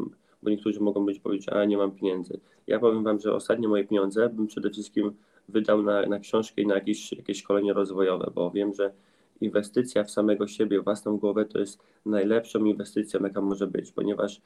bo 0.42 0.50
niektórzy 0.50 0.80
mogą 0.80 1.06
być 1.06 1.20
powiedzieć, 1.20 1.48
a 1.48 1.64
nie 1.64 1.76
mam 1.76 1.90
pieniędzy. 1.90 2.40
Ja 2.66 2.78
powiem 2.78 3.04
Wam, 3.04 3.20
że 3.20 3.34
ostatnie 3.34 3.68
moje 3.68 3.84
pieniądze 3.84 4.28
bym 4.28 4.46
przede 4.46 4.70
wszystkim 4.70 5.12
wydał 5.48 5.82
na, 5.82 6.06
na 6.06 6.18
książkę 6.18 6.62
i 6.62 6.66
na 6.66 6.74
jakieś, 6.74 7.12
jakieś 7.12 7.38
szkolenie 7.38 7.72
rozwojowe, 7.72 8.30
bo 8.34 8.50
wiem, 8.50 8.74
że 8.74 8.92
inwestycja 9.42 10.04
w 10.04 10.10
samego 10.10 10.46
siebie, 10.46 10.80
własną 10.80 11.18
głowę 11.18 11.44
to 11.44 11.58
jest 11.58 11.82
najlepszą 12.06 12.64
inwestycją, 12.64 13.20
jaka 13.22 13.40
może 13.40 13.66
być, 13.66 13.92
ponieważ 13.92 14.40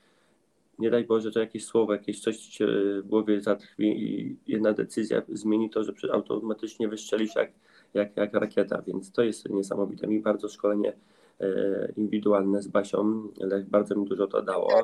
nie 0.79 0.91
daj 0.91 1.05
Boże, 1.05 1.33
że 1.33 1.41
jakieś 1.41 1.65
słowo, 1.65 1.93
jakieś 1.93 2.21
coś 2.21 2.37
ci 2.37 2.53
się 2.53 2.67
w 3.03 3.07
głowie 3.07 3.41
zatrwi 3.41 4.03
i 4.03 4.37
jedna 4.47 4.73
decyzja 4.73 5.23
zmieni 5.29 5.71
to, 5.71 5.85
że 5.85 5.93
automatycznie 6.13 6.89
wystrzelisz 6.89 7.35
jak, 7.35 7.53
jak, 7.95 8.17
jak 8.17 8.35
rakieta, 8.35 8.83
więc 8.83 9.13
to 9.13 9.23
jest 9.23 9.49
niesamowite. 9.49 10.07
Mi 10.07 10.21
bardzo 10.21 10.49
szkolenie 10.49 10.93
e, 11.41 11.93
indywidualne 11.97 12.63
z 12.63 12.69
Basią, 12.69 13.29
bardzo 13.69 13.97
mi 13.97 14.05
dużo 14.05 14.27
to 14.27 14.43
dało. 14.43 14.83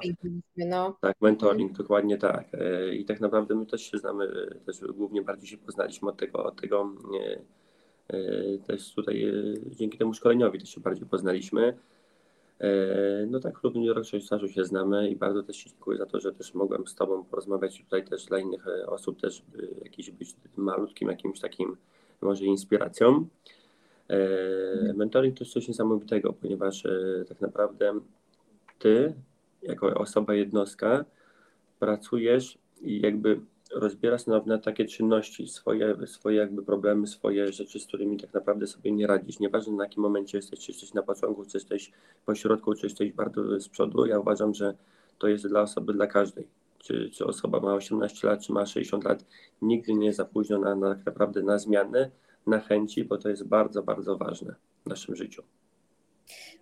No. 0.57 0.97
Tak, 1.01 1.17
mentoring, 1.21 1.71
mhm. 1.71 1.85
dokładnie 1.85 2.19
tak. 2.19 2.47
E, 2.53 2.95
I 2.95 3.05
tak 3.05 3.21
naprawdę 3.21 3.55
my 3.55 3.67
też 3.67 3.91
się 3.91 3.99
znamy, 3.99 4.25
e, 4.25 4.55
też 4.55 4.81
głównie 4.95 5.23
bardziej 5.23 5.49
się 5.49 5.59
poznaliśmy 5.59 6.09
od 6.09 6.17
tego, 6.17 6.45
od 6.45 6.61
tego 6.61 6.91
też 8.67 8.95
tutaj 8.95 9.33
dzięki 9.67 9.99
temu 9.99 10.15
szkoleniowi 10.15 10.59
też 10.59 10.69
się 10.69 10.81
bardziej 10.81 11.07
poznaliśmy. 11.07 11.75
E, 12.63 13.27
no 13.27 13.41
tak, 13.41 13.59
klub 13.59 13.75
Juniorek 13.75 14.05
stażu 14.25 14.49
się 14.49 14.65
znamy 14.65 15.11
i 15.11 15.17
bardzo 15.17 15.43
też 15.43 15.65
dziękuję 15.65 15.99
za 15.99 16.07
to, 16.07 16.21
że 16.21 16.33
też 16.33 16.55
mogłem 16.55 16.87
z 16.87 16.95
Tobą 16.95 17.25
porozmawiać 17.25 17.79
tutaj 17.79 18.05
też 18.05 18.25
dla 18.25 18.39
innych 18.39 18.67
e, 18.69 18.87
osób 18.87 19.21
też 19.21 19.43
jakiś 19.85 20.11
być 20.11 20.37
malutkim 20.57 21.09
jakimś 21.09 21.41
takim 21.41 21.77
może 22.21 22.45
inspiracją. 22.45 23.27
E, 24.09 24.15
mhm. 24.73 24.97
Mentoring 24.97 25.39
to 25.39 25.45
jest 25.45 25.55
coś 25.55 25.69
niesamowitego, 25.69 26.33
ponieważ 26.33 26.87
tak 27.29 27.41
naprawdę 27.41 28.01
Ty 28.79 29.15
jako 29.63 29.95
osoba 29.95 30.35
jednostka 30.35 31.05
pracujesz 31.81 32.59
i 32.83 33.01
jakby 33.01 33.41
rozbierasz 33.75 34.27
na, 34.27 34.43
na 34.47 34.59
takie 34.59 34.85
czynności, 34.85 35.49
swoje, 35.49 36.07
swoje 36.07 36.37
jakby 36.37 36.63
problemy, 36.63 37.07
swoje 37.07 37.53
rzeczy, 37.53 37.81
z 37.81 37.87
którymi 37.87 38.17
tak 38.17 38.35
naprawdę 38.35 38.67
sobie 38.67 38.93
nie 38.93 39.07
radzisz. 39.07 39.41
Nieważne 39.41 39.73
na 39.73 39.85
jakim 39.85 40.03
momencie 40.03 40.39
jesteś, 40.39 40.61
czy 40.61 40.73
jesteś 40.73 40.95
na 40.95 41.03
początku, 41.03 41.45
czy 41.45 41.57
jesteś 41.57 41.93
po 42.27 42.35
środku, 42.35 42.75
czy 42.75 42.87
jesteś 42.87 43.13
bardzo 43.13 43.61
z 43.61 43.69
przodu, 43.69 44.07
ja 44.07 44.19
uważam, 44.19 44.55
że 44.55 44.75
to 45.19 45.29
jest 45.29 45.49
dla 45.49 45.61
osoby, 45.61 45.93
dla 45.93 46.07
każdej. 46.07 46.47
Czy, 46.79 47.11
czy 47.11 47.27
osoba 47.27 47.61
ma 47.61 47.75
18 47.75 48.29
lat, 48.29 48.41
czy 48.41 48.53
ma 48.53 48.67
60 48.67 49.05
lat, 49.05 49.25
nigdy 49.63 49.95
nie 49.95 50.07
jest 50.07 50.17
za 50.17 50.25
późno 50.25 50.59
na, 50.59 50.75
na 50.75 50.95
tak 50.95 51.07
naprawdę 51.07 51.43
na 51.43 51.59
zmiany, 51.59 52.11
na 52.47 52.61
chęci, 52.61 53.05
bo 53.05 53.19
to 53.19 53.29
jest 53.29 53.49
bardzo, 53.49 53.83
bardzo 53.83 54.17
ważne 54.17 54.55
w 54.87 54.89
naszym 54.89 55.17
życiu. 55.17 55.43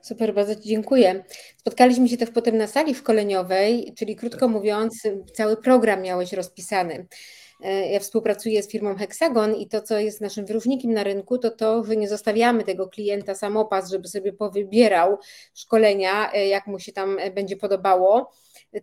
Super, 0.02 0.34
bardzo 0.34 0.56
Ci 0.56 0.68
dziękuję. 0.68 1.24
Spotkaliśmy 1.56 2.08
się 2.08 2.16
też 2.16 2.30
potem 2.30 2.56
na 2.56 2.66
sali 2.66 2.94
szkoleniowej, 2.94 3.94
czyli 3.98 4.16
krótko 4.16 4.48
mówiąc, 4.48 5.02
cały 5.34 5.56
program 5.56 6.02
miałeś 6.02 6.32
rozpisany. 6.32 7.06
E, 7.62 7.90
ja 7.90 8.00
współpracuję 8.00 8.62
z 8.62 8.68
firmą 8.68 8.96
Hexagon 8.96 9.54
i 9.54 9.68
to, 9.68 9.82
co 9.82 9.98
jest 9.98 10.20
naszym 10.20 10.46
wyróżnikiem 10.46 10.92
na 10.92 11.04
rynku, 11.04 11.38
to 11.38 11.50
to, 11.50 11.84
że 11.84 11.96
nie 11.96 12.08
zostawiamy 12.08 12.64
tego 12.64 12.88
klienta 12.88 13.34
samopas, 13.34 13.90
żeby 13.90 14.08
sobie 14.08 14.32
powybierał 14.32 15.18
szkolenia, 15.54 16.32
e, 16.32 16.46
jak 16.46 16.66
mu 16.66 16.78
się 16.78 16.92
tam 16.92 17.18
e, 17.18 17.30
będzie 17.30 17.56
podobało 17.56 18.32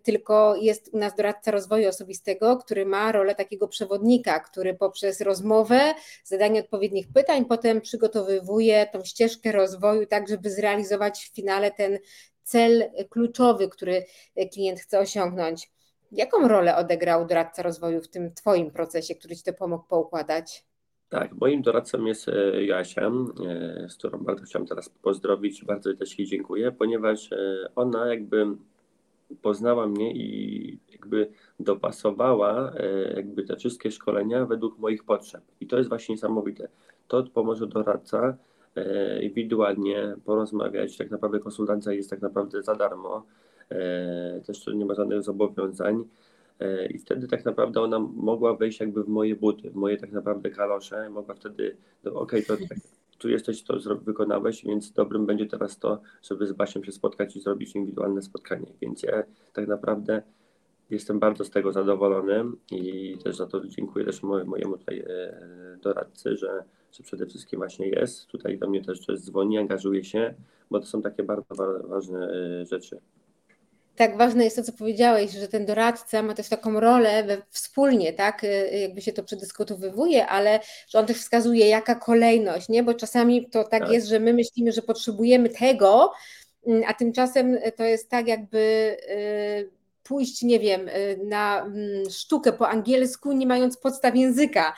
tylko 0.02 0.56
jest 0.56 0.90
u 0.92 0.98
nas 0.98 1.14
doradca 1.14 1.50
rozwoju 1.50 1.88
osobistego, 1.88 2.56
który 2.56 2.86
ma 2.86 3.12
rolę 3.12 3.34
takiego 3.34 3.68
przewodnika, 3.68 4.40
który 4.40 4.74
poprzez 4.74 5.20
rozmowę, 5.20 5.94
zadanie 6.24 6.60
odpowiednich 6.60 7.12
pytań, 7.12 7.44
potem 7.44 7.80
przygotowywuje 7.80 8.86
tą 8.92 9.04
ścieżkę 9.04 9.52
rozwoju, 9.52 10.06
tak 10.06 10.28
żeby 10.28 10.50
zrealizować 10.50 11.24
w 11.24 11.34
finale 11.34 11.70
ten 11.70 11.98
cel 12.42 12.90
kluczowy, 13.10 13.68
który 13.68 14.04
klient 14.52 14.80
chce 14.80 14.98
osiągnąć. 14.98 15.70
Jaką 16.12 16.48
rolę 16.48 16.76
odegrał 16.76 17.26
doradca 17.26 17.62
rozwoju 17.62 18.00
w 18.00 18.08
tym 18.08 18.34
Twoim 18.34 18.70
procesie, 18.70 19.14
który 19.14 19.36
Ci 19.36 19.42
to 19.42 19.52
pomógł 19.52 19.84
poukładać? 19.84 20.68
Tak, 21.08 21.32
moim 21.32 21.62
doradcą 21.62 22.04
jest 22.04 22.28
e, 22.28 22.64
Jasia, 22.64 23.06
e, 23.06 23.88
z 23.88 23.96
którą 23.96 24.18
bardzo 24.18 24.44
chciałem 24.44 24.66
teraz 24.66 24.88
pozdrowić. 24.88 25.64
Bardzo 25.64 25.94
też 25.94 26.18
jej 26.18 26.28
dziękuję, 26.28 26.72
ponieważ 26.72 27.32
e, 27.32 27.68
ona 27.76 28.06
jakby 28.06 28.46
poznała 29.42 29.86
mnie 29.86 30.12
i 30.12 30.78
jakby 30.92 31.30
dopasowała 31.60 32.72
jakby 33.16 33.44
te 33.44 33.56
wszystkie 33.56 33.90
szkolenia 33.90 34.46
według 34.46 34.78
moich 34.78 35.04
potrzeb. 35.04 35.42
I 35.60 35.66
to 35.66 35.76
jest 35.76 35.88
właśnie 35.88 36.14
niesamowite. 36.14 36.68
To 37.08 37.22
pomoże 37.22 37.66
doradca 37.66 38.36
indywidualnie 39.22 40.16
porozmawiać. 40.24 40.96
Tak 40.96 41.10
naprawdę 41.10 41.40
konsultacja 41.40 41.92
jest 41.92 42.10
tak 42.10 42.22
naprawdę 42.22 42.62
za 42.62 42.74
darmo. 42.74 43.22
E, 43.70 44.40
też 44.46 44.66
nie 44.66 44.84
ma 44.84 44.94
żadnych 44.94 45.22
zobowiązań. 45.22 46.04
I 46.90 46.98
wtedy 46.98 47.28
tak 47.28 47.44
naprawdę 47.44 47.80
ona 47.80 47.98
mogła 47.98 48.56
wejść 48.56 48.80
jakby 48.80 49.04
w 49.04 49.08
moje 49.08 49.36
buty, 49.36 49.70
w 49.70 49.74
moje 49.74 49.96
tak 49.96 50.12
naprawdę 50.12 50.50
kalosze. 50.50 51.10
Mogła 51.10 51.34
wtedy, 51.34 51.76
no 52.04 52.14
okej, 52.14 52.44
okay, 52.44 52.58
to 52.58 52.66
tak, 52.68 52.78
tu 53.18 53.28
jesteś, 53.28 53.62
to 53.62 53.78
wykonałeś, 54.02 54.64
więc 54.64 54.92
dobrym 54.92 55.26
będzie 55.26 55.46
teraz 55.46 55.78
to, 55.78 56.00
żeby 56.22 56.46
z 56.46 56.52
Basią 56.52 56.84
się 56.84 56.92
spotkać 56.92 57.36
i 57.36 57.40
zrobić 57.40 57.74
indywidualne 57.74 58.22
spotkanie. 58.22 58.66
Więc 58.80 59.02
ja 59.02 59.22
tak 59.52 59.68
naprawdę 59.68 60.22
jestem 60.90 61.18
bardzo 61.18 61.44
z 61.44 61.50
tego 61.50 61.72
zadowolony 61.72 62.44
i 62.70 63.16
też 63.24 63.36
za 63.36 63.46
to 63.46 63.66
dziękuję 63.66 64.04
też 64.04 64.22
mojemu 64.22 64.78
tutaj 64.78 64.98
e, 64.98 65.78
doradcy, 65.82 66.36
że, 66.36 66.64
że 66.92 67.02
przede 67.02 67.26
wszystkim 67.26 67.58
właśnie 67.58 67.88
jest. 67.88 68.26
Tutaj 68.26 68.58
do 68.58 68.68
mnie 68.68 68.84
też, 68.84 69.06
też 69.06 69.20
dzwoni, 69.20 69.58
angażuje 69.58 70.04
się, 70.04 70.34
bo 70.70 70.80
to 70.80 70.86
są 70.86 71.02
takie 71.02 71.22
bardzo 71.22 71.54
ważne 71.88 72.30
e, 72.30 72.66
rzeczy 72.66 73.00
tak 73.98 74.16
ważne 74.16 74.44
jest 74.44 74.56
to, 74.56 74.62
co 74.62 74.72
powiedziałeś, 74.72 75.30
że 75.30 75.48
ten 75.48 75.66
doradca 75.66 76.22
ma 76.22 76.34
też 76.34 76.48
taką 76.48 76.80
rolę 76.80 77.24
we, 77.24 77.42
wspólnie, 77.50 78.12
tak, 78.12 78.44
y, 78.44 78.78
jakby 78.78 79.00
się 79.00 79.12
to 79.12 79.22
przedyskutowywuje, 79.22 80.26
ale 80.26 80.60
że 80.88 80.98
on 80.98 81.06
też 81.06 81.16
wskazuje, 81.16 81.68
jaka 81.68 81.94
kolejność, 81.94 82.68
nie, 82.68 82.82
bo 82.82 82.94
czasami 82.94 83.50
to 83.50 83.64
tak, 83.64 83.82
tak. 83.82 83.92
jest, 83.92 84.08
że 84.08 84.20
my 84.20 84.32
myślimy, 84.32 84.72
że 84.72 84.82
potrzebujemy 84.82 85.48
tego, 85.48 86.12
mm, 86.66 86.82
a 86.86 86.94
tymczasem 86.94 87.58
to 87.76 87.84
jest 87.84 88.10
tak 88.10 88.28
jakby 88.28 88.58
y, 89.10 89.70
pójść, 90.02 90.42
nie 90.42 90.60
wiem, 90.60 90.88
y, 90.88 91.18
na 91.24 91.60
mm, 91.60 92.10
sztukę 92.10 92.52
po 92.52 92.68
angielsku, 92.68 93.32
nie 93.32 93.46
mając 93.46 93.76
podstaw 93.76 94.16
języka. 94.16 94.74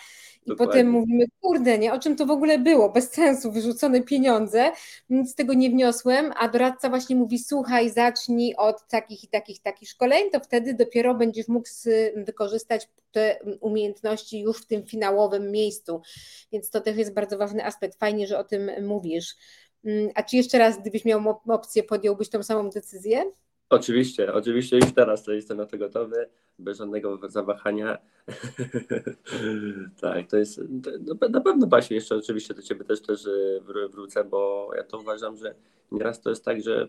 I 0.47 0.49
Dokładnie. 0.49 0.73
potem 0.73 0.91
mówimy, 0.91 1.25
kurde, 1.41 1.79
nie, 1.79 1.93
o 1.93 1.99
czym 1.99 2.17
to 2.17 2.27
w 2.27 2.31
ogóle 2.31 2.59
było, 2.59 2.93
bez 2.93 3.11
sensu, 3.13 3.53
wyrzucone 3.53 4.03
pieniądze, 4.03 4.73
nic 5.11 5.31
z 5.31 5.35
tego 5.35 5.55
nie 5.55 5.71
wniosłem, 5.71 6.33
a 6.37 6.49
doradca 6.49 6.89
właśnie 6.89 7.17
mówi, 7.17 7.39
słuchaj, 7.39 7.91
zacznij 7.91 8.55
od 8.57 8.89
takich 8.89 9.25
i 9.25 9.29
takich, 9.29 9.63
takich 9.63 9.89
szkoleń, 9.89 10.31
to 10.31 10.41
wtedy 10.41 10.75
dopiero 10.75 11.15
będziesz 11.15 11.49
mógł 11.49 11.69
wykorzystać 12.17 12.89
te 13.13 13.39
umiejętności 13.61 14.41
już 14.41 14.63
w 14.63 14.67
tym 14.67 14.87
finałowym 14.87 15.51
miejscu, 15.51 16.01
więc 16.53 16.71
to 16.71 16.81
też 16.81 16.97
jest 16.97 17.15
bardzo 17.15 17.39
ważny 17.39 17.65
aspekt, 17.65 17.99
fajnie, 17.99 18.27
że 18.27 18.39
o 18.39 18.45
tym 18.45 18.71
mówisz. 18.83 19.37
Mm, 19.85 20.11
a 20.15 20.23
czy 20.23 20.37
jeszcze 20.37 20.59
raz, 20.59 20.81
gdybyś 20.81 21.05
miał 21.05 21.41
opcję, 21.49 21.83
podjąłbyś 21.83 22.29
tą 22.29 22.43
samą 22.43 22.71
decyzję? 22.71 23.25
Oczywiście, 23.71 24.33
oczywiście 24.33 24.77
już 24.77 24.93
teraz 24.93 25.25
to 25.25 25.33
jestem 25.33 25.57
na 25.57 25.67
to 25.67 25.79
gotowy, 25.79 26.29
bez 26.59 26.79
żadnego 26.79 27.19
zawahania. 27.29 27.99
tak, 30.01 30.27
to 30.27 30.37
jest, 30.37 30.61
to, 30.83 31.29
na 31.29 31.41
pewno 31.41 31.67
Basiu, 31.67 31.95
jeszcze 31.95 32.17
oczywiście 32.17 32.55
do 32.55 32.63
Ciebie 32.63 32.85
też, 32.85 33.03
też 33.03 33.27
e, 33.27 33.61
wrócę, 33.89 34.25
bo 34.25 34.71
ja 34.77 34.85
to 34.85 34.99
uważam, 34.99 35.37
że 35.37 35.55
nieraz 35.93 36.21
to 36.21 36.31
jest 36.31 36.45
tak, 36.45 36.63
że 36.63 36.89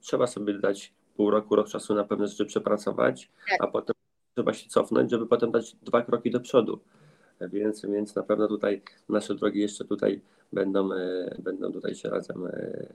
trzeba 0.00 0.26
sobie 0.26 0.54
dać 0.54 0.92
pół 1.16 1.30
roku, 1.30 1.56
rok 1.56 1.68
czasu 1.68 1.94
na 1.94 2.04
pewne 2.04 2.26
rzeczy 2.26 2.46
przepracować, 2.46 3.30
tak. 3.50 3.58
a 3.62 3.66
potem 3.66 3.94
trzeba 4.34 4.52
się 4.52 4.68
cofnąć, 4.68 5.10
żeby 5.10 5.26
potem 5.26 5.50
dać 5.50 5.76
dwa 5.82 6.02
kroki 6.02 6.30
do 6.30 6.40
przodu. 6.40 6.80
Więc, 7.40 7.86
więc 7.86 8.14
na 8.14 8.22
pewno 8.22 8.48
tutaj 8.48 8.82
nasze 9.08 9.34
drogi 9.34 9.60
jeszcze 9.60 9.84
tutaj 9.84 10.20
będą, 10.52 10.92
e, 10.92 11.36
będą 11.38 11.72
tutaj 11.72 11.94
się 11.94 12.10
razem 12.10 12.46
e, 12.46 12.86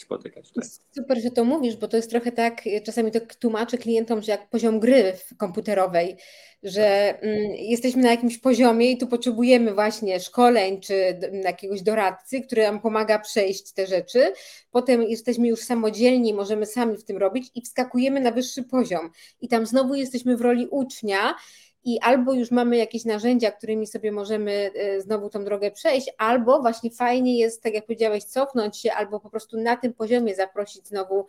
spotykać. 0.00 0.52
Tak? 0.52 0.64
Super, 0.94 1.22
że 1.22 1.30
to 1.30 1.44
mówisz, 1.44 1.76
bo 1.76 1.88
to 1.88 1.96
jest 1.96 2.10
trochę 2.10 2.32
tak, 2.32 2.62
czasami 2.84 3.10
to 3.10 3.20
tłumaczę 3.38 3.78
klientom, 3.78 4.22
że 4.22 4.32
jak 4.32 4.50
poziom 4.50 4.80
gry 4.80 5.12
komputerowej, 5.36 6.16
że 6.62 7.14
tak. 7.14 7.24
mm, 7.24 7.52
jesteśmy 7.54 8.02
na 8.02 8.10
jakimś 8.10 8.38
poziomie 8.38 8.90
i 8.90 8.98
tu 8.98 9.06
potrzebujemy 9.06 9.74
właśnie 9.74 10.20
szkoleń 10.20 10.80
czy 10.80 11.18
jakiegoś 11.44 11.82
doradcy, 11.82 12.40
który 12.40 12.62
nam 12.62 12.80
pomaga 12.80 13.18
przejść 13.18 13.72
te 13.72 13.86
rzeczy. 13.86 14.32
Potem 14.70 15.02
jesteśmy 15.02 15.48
już 15.48 15.60
samodzielni, 15.60 16.34
możemy 16.34 16.66
sami 16.66 16.96
w 16.96 17.04
tym 17.04 17.16
robić 17.16 17.50
i 17.54 17.62
wskakujemy 17.62 18.20
na 18.20 18.30
wyższy 18.30 18.62
poziom. 18.62 19.10
I 19.40 19.48
tam 19.48 19.66
znowu 19.66 19.94
jesteśmy 19.94 20.36
w 20.36 20.40
roli 20.40 20.66
ucznia 20.70 21.34
i 21.84 22.00
albo 22.00 22.32
już 22.32 22.50
mamy 22.50 22.76
jakieś 22.76 23.04
narzędzia, 23.04 23.50
którymi 23.50 23.86
sobie 23.86 24.12
możemy 24.12 24.70
e, 24.74 25.00
znowu 25.00 25.30
tą 25.30 25.44
drogę 25.44 25.70
przejść, 25.70 26.10
albo 26.18 26.60
właśnie 26.60 26.90
fajnie 26.90 27.38
jest, 27.38 27.62
tak 27.62 27.74
jak 27.74 27.86
powiedziałeś, 27.86 28.24
cofnąć 28.24 28.76
się, 28.76 28.92
albo 28.92 29.20
po 29.20 29.30
prostu 29.30 29.60
na 29.60 29.76
tym 29.76 29.94
poziomie 29.94 30.34
zaprosić 30.34 30.88
znowu 30.88 31.26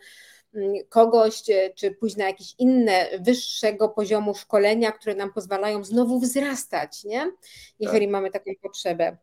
mm, 0.54 0.74
kogoś, 0.88 1.50
e, 1.50 1.70
czy 1.74 1.90
pójść 1.90 2.16
na 2.16 2.24
jakieś 2.24 2.54
inne, 2.58 3.06
wyższego 3.20 3.88
poziomu 3.88 4.34
szkolenia, 4.34 4.92
które 4.92 5.14
nam 5.14 5.32
pozwalają 5.32 5.84
znowu 5.84 6.20
wzrastać, 6.20 7.04
nie? 7.04 7.30
jeżeli 7.78 8.06
tak. 8.06 8.12
mamy 8.12 8.30
taką 8.30 8.50
potrzebę. 8.62 9.16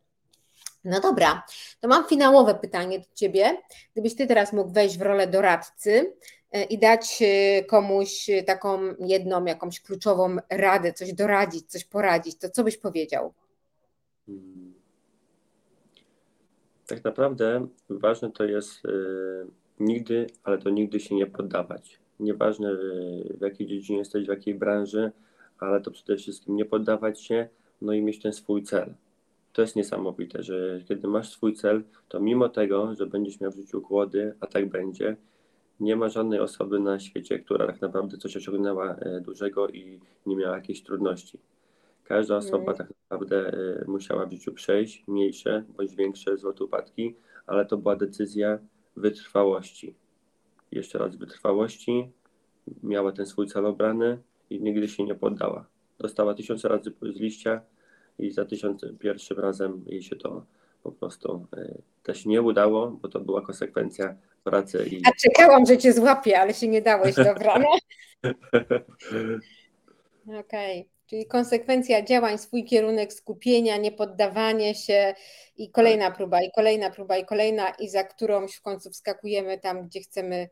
No 0.84 1.00
dobra, 1.00 1.42
to 1.80 1.88
mam 1.88 2.04
finałowe 2.04 2.54
pytanie 2.54 2.98
do 2.98 3.04
Ciebie. 3.14 3.62
Gdybyś 3.92 4.16
Ty 4.16 4.26
teraz 4.26 4.52
mógł 4.52 4.70
wejść 4.70 4.98
w 4.98 5.02
rolę 5.02 5.26
doradcy 5.26 6.12
i 6.70 6.78
dać 6.78 7.22
e, 7.22 7.64
komuś 7.64 8.26
taką 8.46 8.80
jedną, 8.98 9.44
jakąś 9.44 9.80
kluczową 9.80 10.36
radę, 10.50 10.92
coś 10.92 11.12
doradzić, 11.12 11.66
coś 11.66 11.84
poradzić, 11.84 12.38
to 12.38 12.50
co 12.50 12.64
byś 12.64 12.76
powiedział? 12.76 13.34
Hmm. 14.26 14.74
Tak 16.86 17.04
naprawdę 17.04 17.66
ważne 17.88 18.30
to 18.30 18.44
jest 18.44 18.82
nigdy, 19.80 20.26
ale 20.44 20.58
to 20.58 20.70
nigdy 20.70 21.00
się 21.00 21.14
nie 21.14 21.26
poddawać. 21.26 21.98
Nieważne 22.20 22.76
w 23.38 23.40
jakiej 23.40 23.66
dziedzinie 23.66 23.98
jesteś, 23.98 24.24
w 24.26 24.28
jakiej 24.28 24.54
branży, 24.54 25.12
ale 25.58 25.80
to 25.80 25.90
przede 25.90 26.16
wszystkim 26.16 26.56
nie 26.56 26.64
poddawać 26.64 27.22
się, 27.22 27.48
no 27.80 27.92
i 27.92 28.02
mieć 28.02 28.22
ten 28.22 28.32
swój 28.32 28.62
cel. 28.62 28.94
To 29.52 29.62
jest 29.62 29.76
niesamowite, 29.76 30.42
że 30.42 30.80
kiedy 30.88 31.08
masz 31.08 31.30
swój 31.30 31.54
cel, 31.54 31.82
to 32.08 32.20
mimo 32.20 32.48
tego, 32.48 32.94
że 32.94 33.06
będziesz 33.06 33.40
miał 33.40 33.50
w 33.50 33.56
życiu 33.56 33.80
głody, 33.80 34.34
a 34.40 34.46
tak 34.46 34.68
będzie, 34.68 35.16
nie 35.80 35.96
ma 35.96 36.08
żadnej 36.08 36.40
osoby 36.40 36.80
na 36.80 36.98
świecie, 37.00 37.38
która 37.38 37.66
tak 37.66 37.80
naprawdę 37.80 38.18
coś 38.18 38.36
osiągnęła 38.36 38.94
e, 38.94 39.20
dużego 39.20 39.68
i 39.68 40.00
nie 40.26 40.36
miała 40.36 40.56
jakiejś 40.56 40.82
trudności. 40.82 41.38
Każda 42.04 42.36
osoba 42.36 42.72
Mm. 42.72 42.76
tak 42.76 42.88
naprawdę 43.10 43.52
e, 43.52 43.84
musiała 43.86 44.26
w 44.26 44.32
życiu 44.32 44.52
przejść 44.52 45.04
mniejsze 45.08 45.64
bądź 45.76 45.96
większe 45.96 46.36
złote 46.36 46.64
upadki, 46.64 47.14
ale 47.46 47.66
to 47.66 47.76
była 47.76 47.96
decyzja 47.96 48.58
wytrwałości. 48.96 49.94
Jeszcze 50.72 50.98
raz 50.98 51.16
wytrwałości, 51.16 52.10
miała 52.82 53.12
ten 53.12 53.26
swój 53.26 53.46
cel 53.46 53.66
obrany 53.66 54.18
i 54.50 54.62
nigdy 54.62 54.88
się 54.88 55.04
nie 55.04 55.14
poddała. 55.14 55.66
Dostała 55.98 56.34
tysiące 56.34 56.68
razy 56.68 56.92
z 57.02 57.20
liścia 57.20 57.60
i 58.18 58.30
za 58.30 58.44
tysiąc 58.44 58.84
pierwszym 58.98 59.38
razem 59.38 59.82
jej 59.86 60.02
się 60.02 60.16
to 60.16 60.46
po 60.82 60.92
prostu 60.92 61.46
e, 61.56 61.74
też 62.02 62.26
nie 62.26 62.42
udało, 62.42 62.90
bo 62.90 63.08
to 63.08 63.20
była 63.20 63.42
konsekwencja 63.42 64.14
pracy 64.44 64.86
i 64.90 65.02
A 65.06 65.10
czekałam, 65.12 65.66
że 65.66 65.78
Cię 65.78 65.92
złapię, 65.92 66.40
ale 66.40 66.54
się 66.54 66.68
nie 66.68 66.82
dałeś, 66.82 67.14
dobra. 67.14 67.58
No. 67.58 67.70
Okej, 70.40 70.88
czyli 71.06 71.26
konsekwencja 71.26 72.02
działań, 72.02 72.38
swój 72.38 72.64
kierunek 72.64 73.12
skupienia, 73.12 73.76
niepoddawanie 73.76 74.74
się 74.74 75.14
i 75.56 75.70
kolejna 75.70 76.10
próba, 76.10 76.42
i 76.42 76.50
kolejna 76.52 76.90
próba, 76.90 77.16
i 77.16 77.26
kolejna, 77.26 77.70
i 77.70 77.88
za 77.88 78.04
którąś 78.04 78.54
w 78.54 78.62
końcu 78.62 78.90
wskakujemy 78.90 79.58
tam, 79.58 79.86
gdzie 79.86 80.00
chcemy 80.00 80.48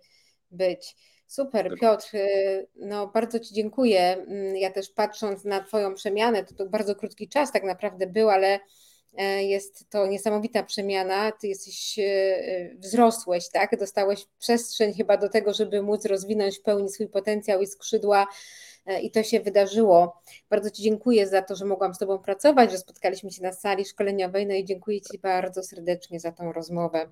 być. 0.50 0.96
Super, 1.26 1.74
Piotr, 1.80 2.16
y, 2.16 2.66
no 2.76 3.06
bardzo 3.06 3.40
Ci 3.40 3.54
dziękuję. 3.54 4.00
Mm, 4.00 4.56
Ja 4.56 4.70
też 4.70 4.90
patrząc 4.90 5.44
na 5.44 5.60
Twoją 5.60 5.94
przemianę, 5.94 6.44
to, 6.44 6.54
to 6.54 6.66
bardzo 6.66 6.94
krótki 6.94 7.28
czas 7.28 7.52
tak 7.52 7.64
naprawdę 7.64 8.06
był, 8.06 8.30
ale 8.30 8.60
jest 9.40 9.90
to 9.90 10.06
niesamowita 10.06 10.62
przemiana. 10.62 11.32
Ty 11.32 11.48
jesteś, 11.48 11.98
e, 11.98 12.02
e, 12.02 12.74
wzrosłeś, 12.74 13.48
tak? 13.48 13.78
Dostałeś 13.78 14.26
przestrzeń 14.38 14.94
chyba 14.94 15.16
do 15.16 15.28
tego, 15.28 15.54
żeby 15.54 15.82
móc 15.82 16.04
rozwinąć 16.04 16.58
w 16.58 16.62
pełni 16.62 16.88
swój 16.88 17.08
potencjał 17.08 17.60
i 17.60 17.66
skrzydła 17.66 18.26
e, 18.86 19.00
i 19.02 19.10
to 19.10 19.22
się 19.22 19.40
wydarzyło. 19.40 20.22
Bardzo 20.50 20.70
Ci 20.70 20.82
dziękuję 20.82 21.28
za 21.28 21.42
to, 21.42 21.56
że 21.56 21.64
mogłam 21.64 21.94
z 21.94 21.98
Tobą 21.98 22.18
pracować, 22.18 22.70
że 22.70 22.78
spotkaliśmy 22.78 23.30
się 23.30 23.42
na 23.42 23.52
sali 23.52 23.84
szkoleniowej, 23.84 24.46
no 24.46 24.54
i 24.54 24.64
dziękuję 24.64 25.00
Ci 25.00 25.18
bardzo 25.18 25.62
serdecznie 25.62 26.20
za 26.20 26.32
tą 26.32 26.52
rozmowę. 26.52 27.10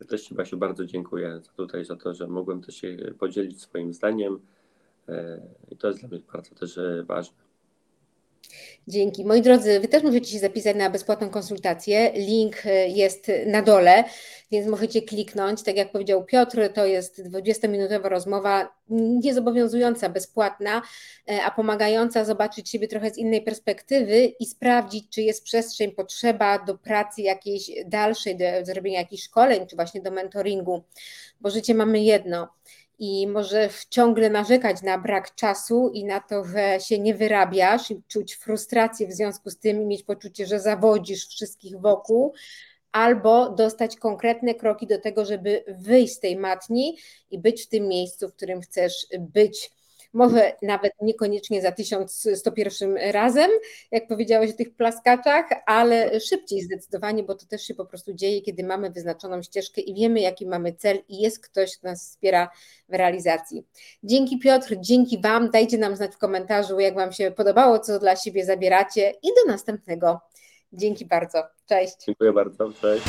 Ja 0.00 0.06
też 0.06 0.22
Ci, 0.22 0.34
Basiu, 0.34 0.58
bardzo 0.58 0.84
dziękuję 0.86 1.40
tutaj, 1.56 1.84
za 1.84 1.96
to, 1.96 2.14
że 2.14 2.26
mogłem 2.26 2.62
też 2.62 2.74
się 2.74 2.96
podzielić 3.18 3.62
swoim 3.62 3.92
zdaniem. 3.92 4.40
E, 5.08 5.40
I 5.70 5.76
to 5.76 5.88
jest 5.88 6.00
dla 6.00 6.08
mnie 6.08 6.20
bardzo 6.32 6.54
też 6.54 6.78
e, 6.78 7.04
ważne. 7.06 7.49
Dzięki. 8.88 9.24
Moi 9.24 9.42
drodzy, 9.42 9.80
Wy 9.80 9.88
też 9.88 10.02
możecie 10.02 10.30
się 10.30 10.38
zapisać 10.38 10.76
na 10.76 10.90
bezpłatną 10.90 11.30
konsultację. 11.30 12.12
Link 12.14 12.66
e, 12.66 12.88
jest 12.88 13.32
na 13.46 13.62
dole, 13.62 14.04
więc 14.50 14.66
możecie 14.66 15.02
kliknąć. 15.02 15.62
Tak 15.62 15.76
jak 15.76 15.92
powiedział 15.92 16.24
Piotr, 16.24 16.72
to 16.74 16.86
jest 16.86 17.22
20-minutowa 17.22 18.08
rozmowa, 18.08 18.74
niezobowiązująca, 18.88 20.08
bezpłatna, 20.08 20.82
e, 21.30 21.42
a 21.42 21.50
pomagająca 21.50 22.24
zobaczyć 22.24 22.70
siebie 22.70 22.88
trochę 22.88 23.10
z 23.10 23.18
innej 23.18 23.42
perspektywy 23.42 24.24
i 24.24 24.46
sprawdzić, 24.46 25.04
czy 25.10 25.22
jest 25.22 25.44
przestrzeń, 25.44 25.92
potrzeba 25.92 26.58
do 26.58 26.78
pracy 26.78 27.22
jakiejś 27.22 27.70
dalszej, 27.86 28.36
do 28.36 28.44
zrobienia 28.62 28.98
jakichś 28.98 29.22
szkoleń, 29.22 29.66
czy 29.66 29.76
właśnie 29.76 30.00
do 30.00 30.10
mentoringu, 30.10 30.82
bo 31.40 31.50
życie 31.50 31.74
mamy 31.74 32.00
jedno 32.00 32.48
i 33.00 33.26
może 33.26 33.68
ciągle 33.90 34.30
narzekać 34.30 34.82
na 34.82 34.98
brak 34.98 35.34
czasu 35.34 35.90
i 35.94 36.04
na 36.04 36.20
to, 36.20 36.44
że 36.44 36.78
się 36.80 36.98
nie 36.98 37.14
wyrabiasz 37.14 37.90
i 37.90 38.02
czuć 38.08 38.34
frustrację 38.34 39.06
w 39.06 39.12
związku 39.12 39.50
z 39.50 39.58
tym 39.58 39.82
i 39.82 39.86
mieć 39.86 40.02
poczucie, 40.02 40.46
że 40.46 40.60
zawodzisz 40.60 41.26
wszystkich 41.26 41.80
wokół, 41.80 42.34
albo 42.92 43.50
dostać 43.50 43.96
konkretne 43.96 44.54
kroki 44.54 44.86
do 44.86 44.98
tego, 44.98 45.24
żeby 45.24 45.64
wyjść 45.68 46.14
z 46.14 46.20
tej 46.20 46.36
matni 46.36 46.96
i 47.30 47.38
być 47.38 47.62
w 47.62 47.68
tym 47.68 47.88
miejscu, 47.88 48.28
w 48.28 48.34
którym 48.34 48.60
chcesz 48.60 49.06
być. 49.20 49.70
Może 50.12 50.52
nawet 50.62 50.92
niekoniecznie 51.02 51.62
za 51.62 51.72
1101 51.72 52.96
razem, 53.12 53.50
jak 53.90 54.08
powiedziałeś 54.08 54.50
o 54.50 54.56
tych 54.56 54.74
plaskaczach, 54.74 55.44
ale 55.66 56.20
szybciej 56.20 56.62
zdecydowanie, 56.62 57.22
bo 57.22 57.34
to 57.34 57.46
też 57.46 57.62
się 57.62 57.74
po 57.74 57.86
prostu 57.86 58.14
dzieje, 58.14 58.42
kiedy 58.42 58.64
mamy 58.64 58.90
wyznaczoną 58.90 59.42
ścieżkę 59.42 59.80
i 59.80 59.94
wiemy, 59.94 60.20
jaki 60.20 60.46
mamy 60.46 60.72
cel 60.72 60.98
i 61.08 61.20
jest 61.20 61.40
ktoś, 61.40 61.76
kto 61.76 61.88
nas 61.88 62.08
wspiera 62.08 62.50
w 62.88 62.94
realizacji. 62.94 63.64
Dzięki 64.02 64.38
Piotr, 64.38 64.76
dzięki 64.80 65.20
Wam. 65.20 65.50
Dajcie 65.50 65.78
nam 65.78 65.96
znać 65.96 66.14
w 66.14 66.18
komentarzu, 66.18 66.80
jak 66.80 66.94
Wam 66.94 67.12
się 67.12 67.30
podobało, 67.30 67.78
co 67.78 67.98
dla 67.98 68.16
siebie 68.16 68.44
zabieracie 68.44 69.10
i 69.22 69.28
do 69.28 69.52
następnego. 69.52 70.20
Dzięki 70.72 71.06
bardzo. 71.06 71.42
Cześć. 71.66 71.96
Dziękuję 72.06 72.32
bardzo. 72.32 72.70
Cześć. 72.80 73.04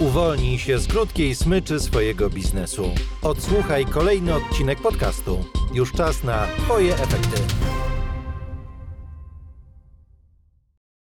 Uwolnij 0.00 0.58
się 0.58 0.78
z 0.78 0.86
krótkiej 0.86 1.34
smyczy 1.34 1.80
swojego 1.80 2.30
biznesu. 2.30 2.90
Odsłuchaj 3.22 3.86
kolejny 3.86 4.34
odcinek 4.34 4.80
podcastu. 4.80 5.44
Już 5.74 5.92
czas 5.92 6.24
na 6.24 6.46
Twoje 6.46 6.94
efekty. 6.94 7.57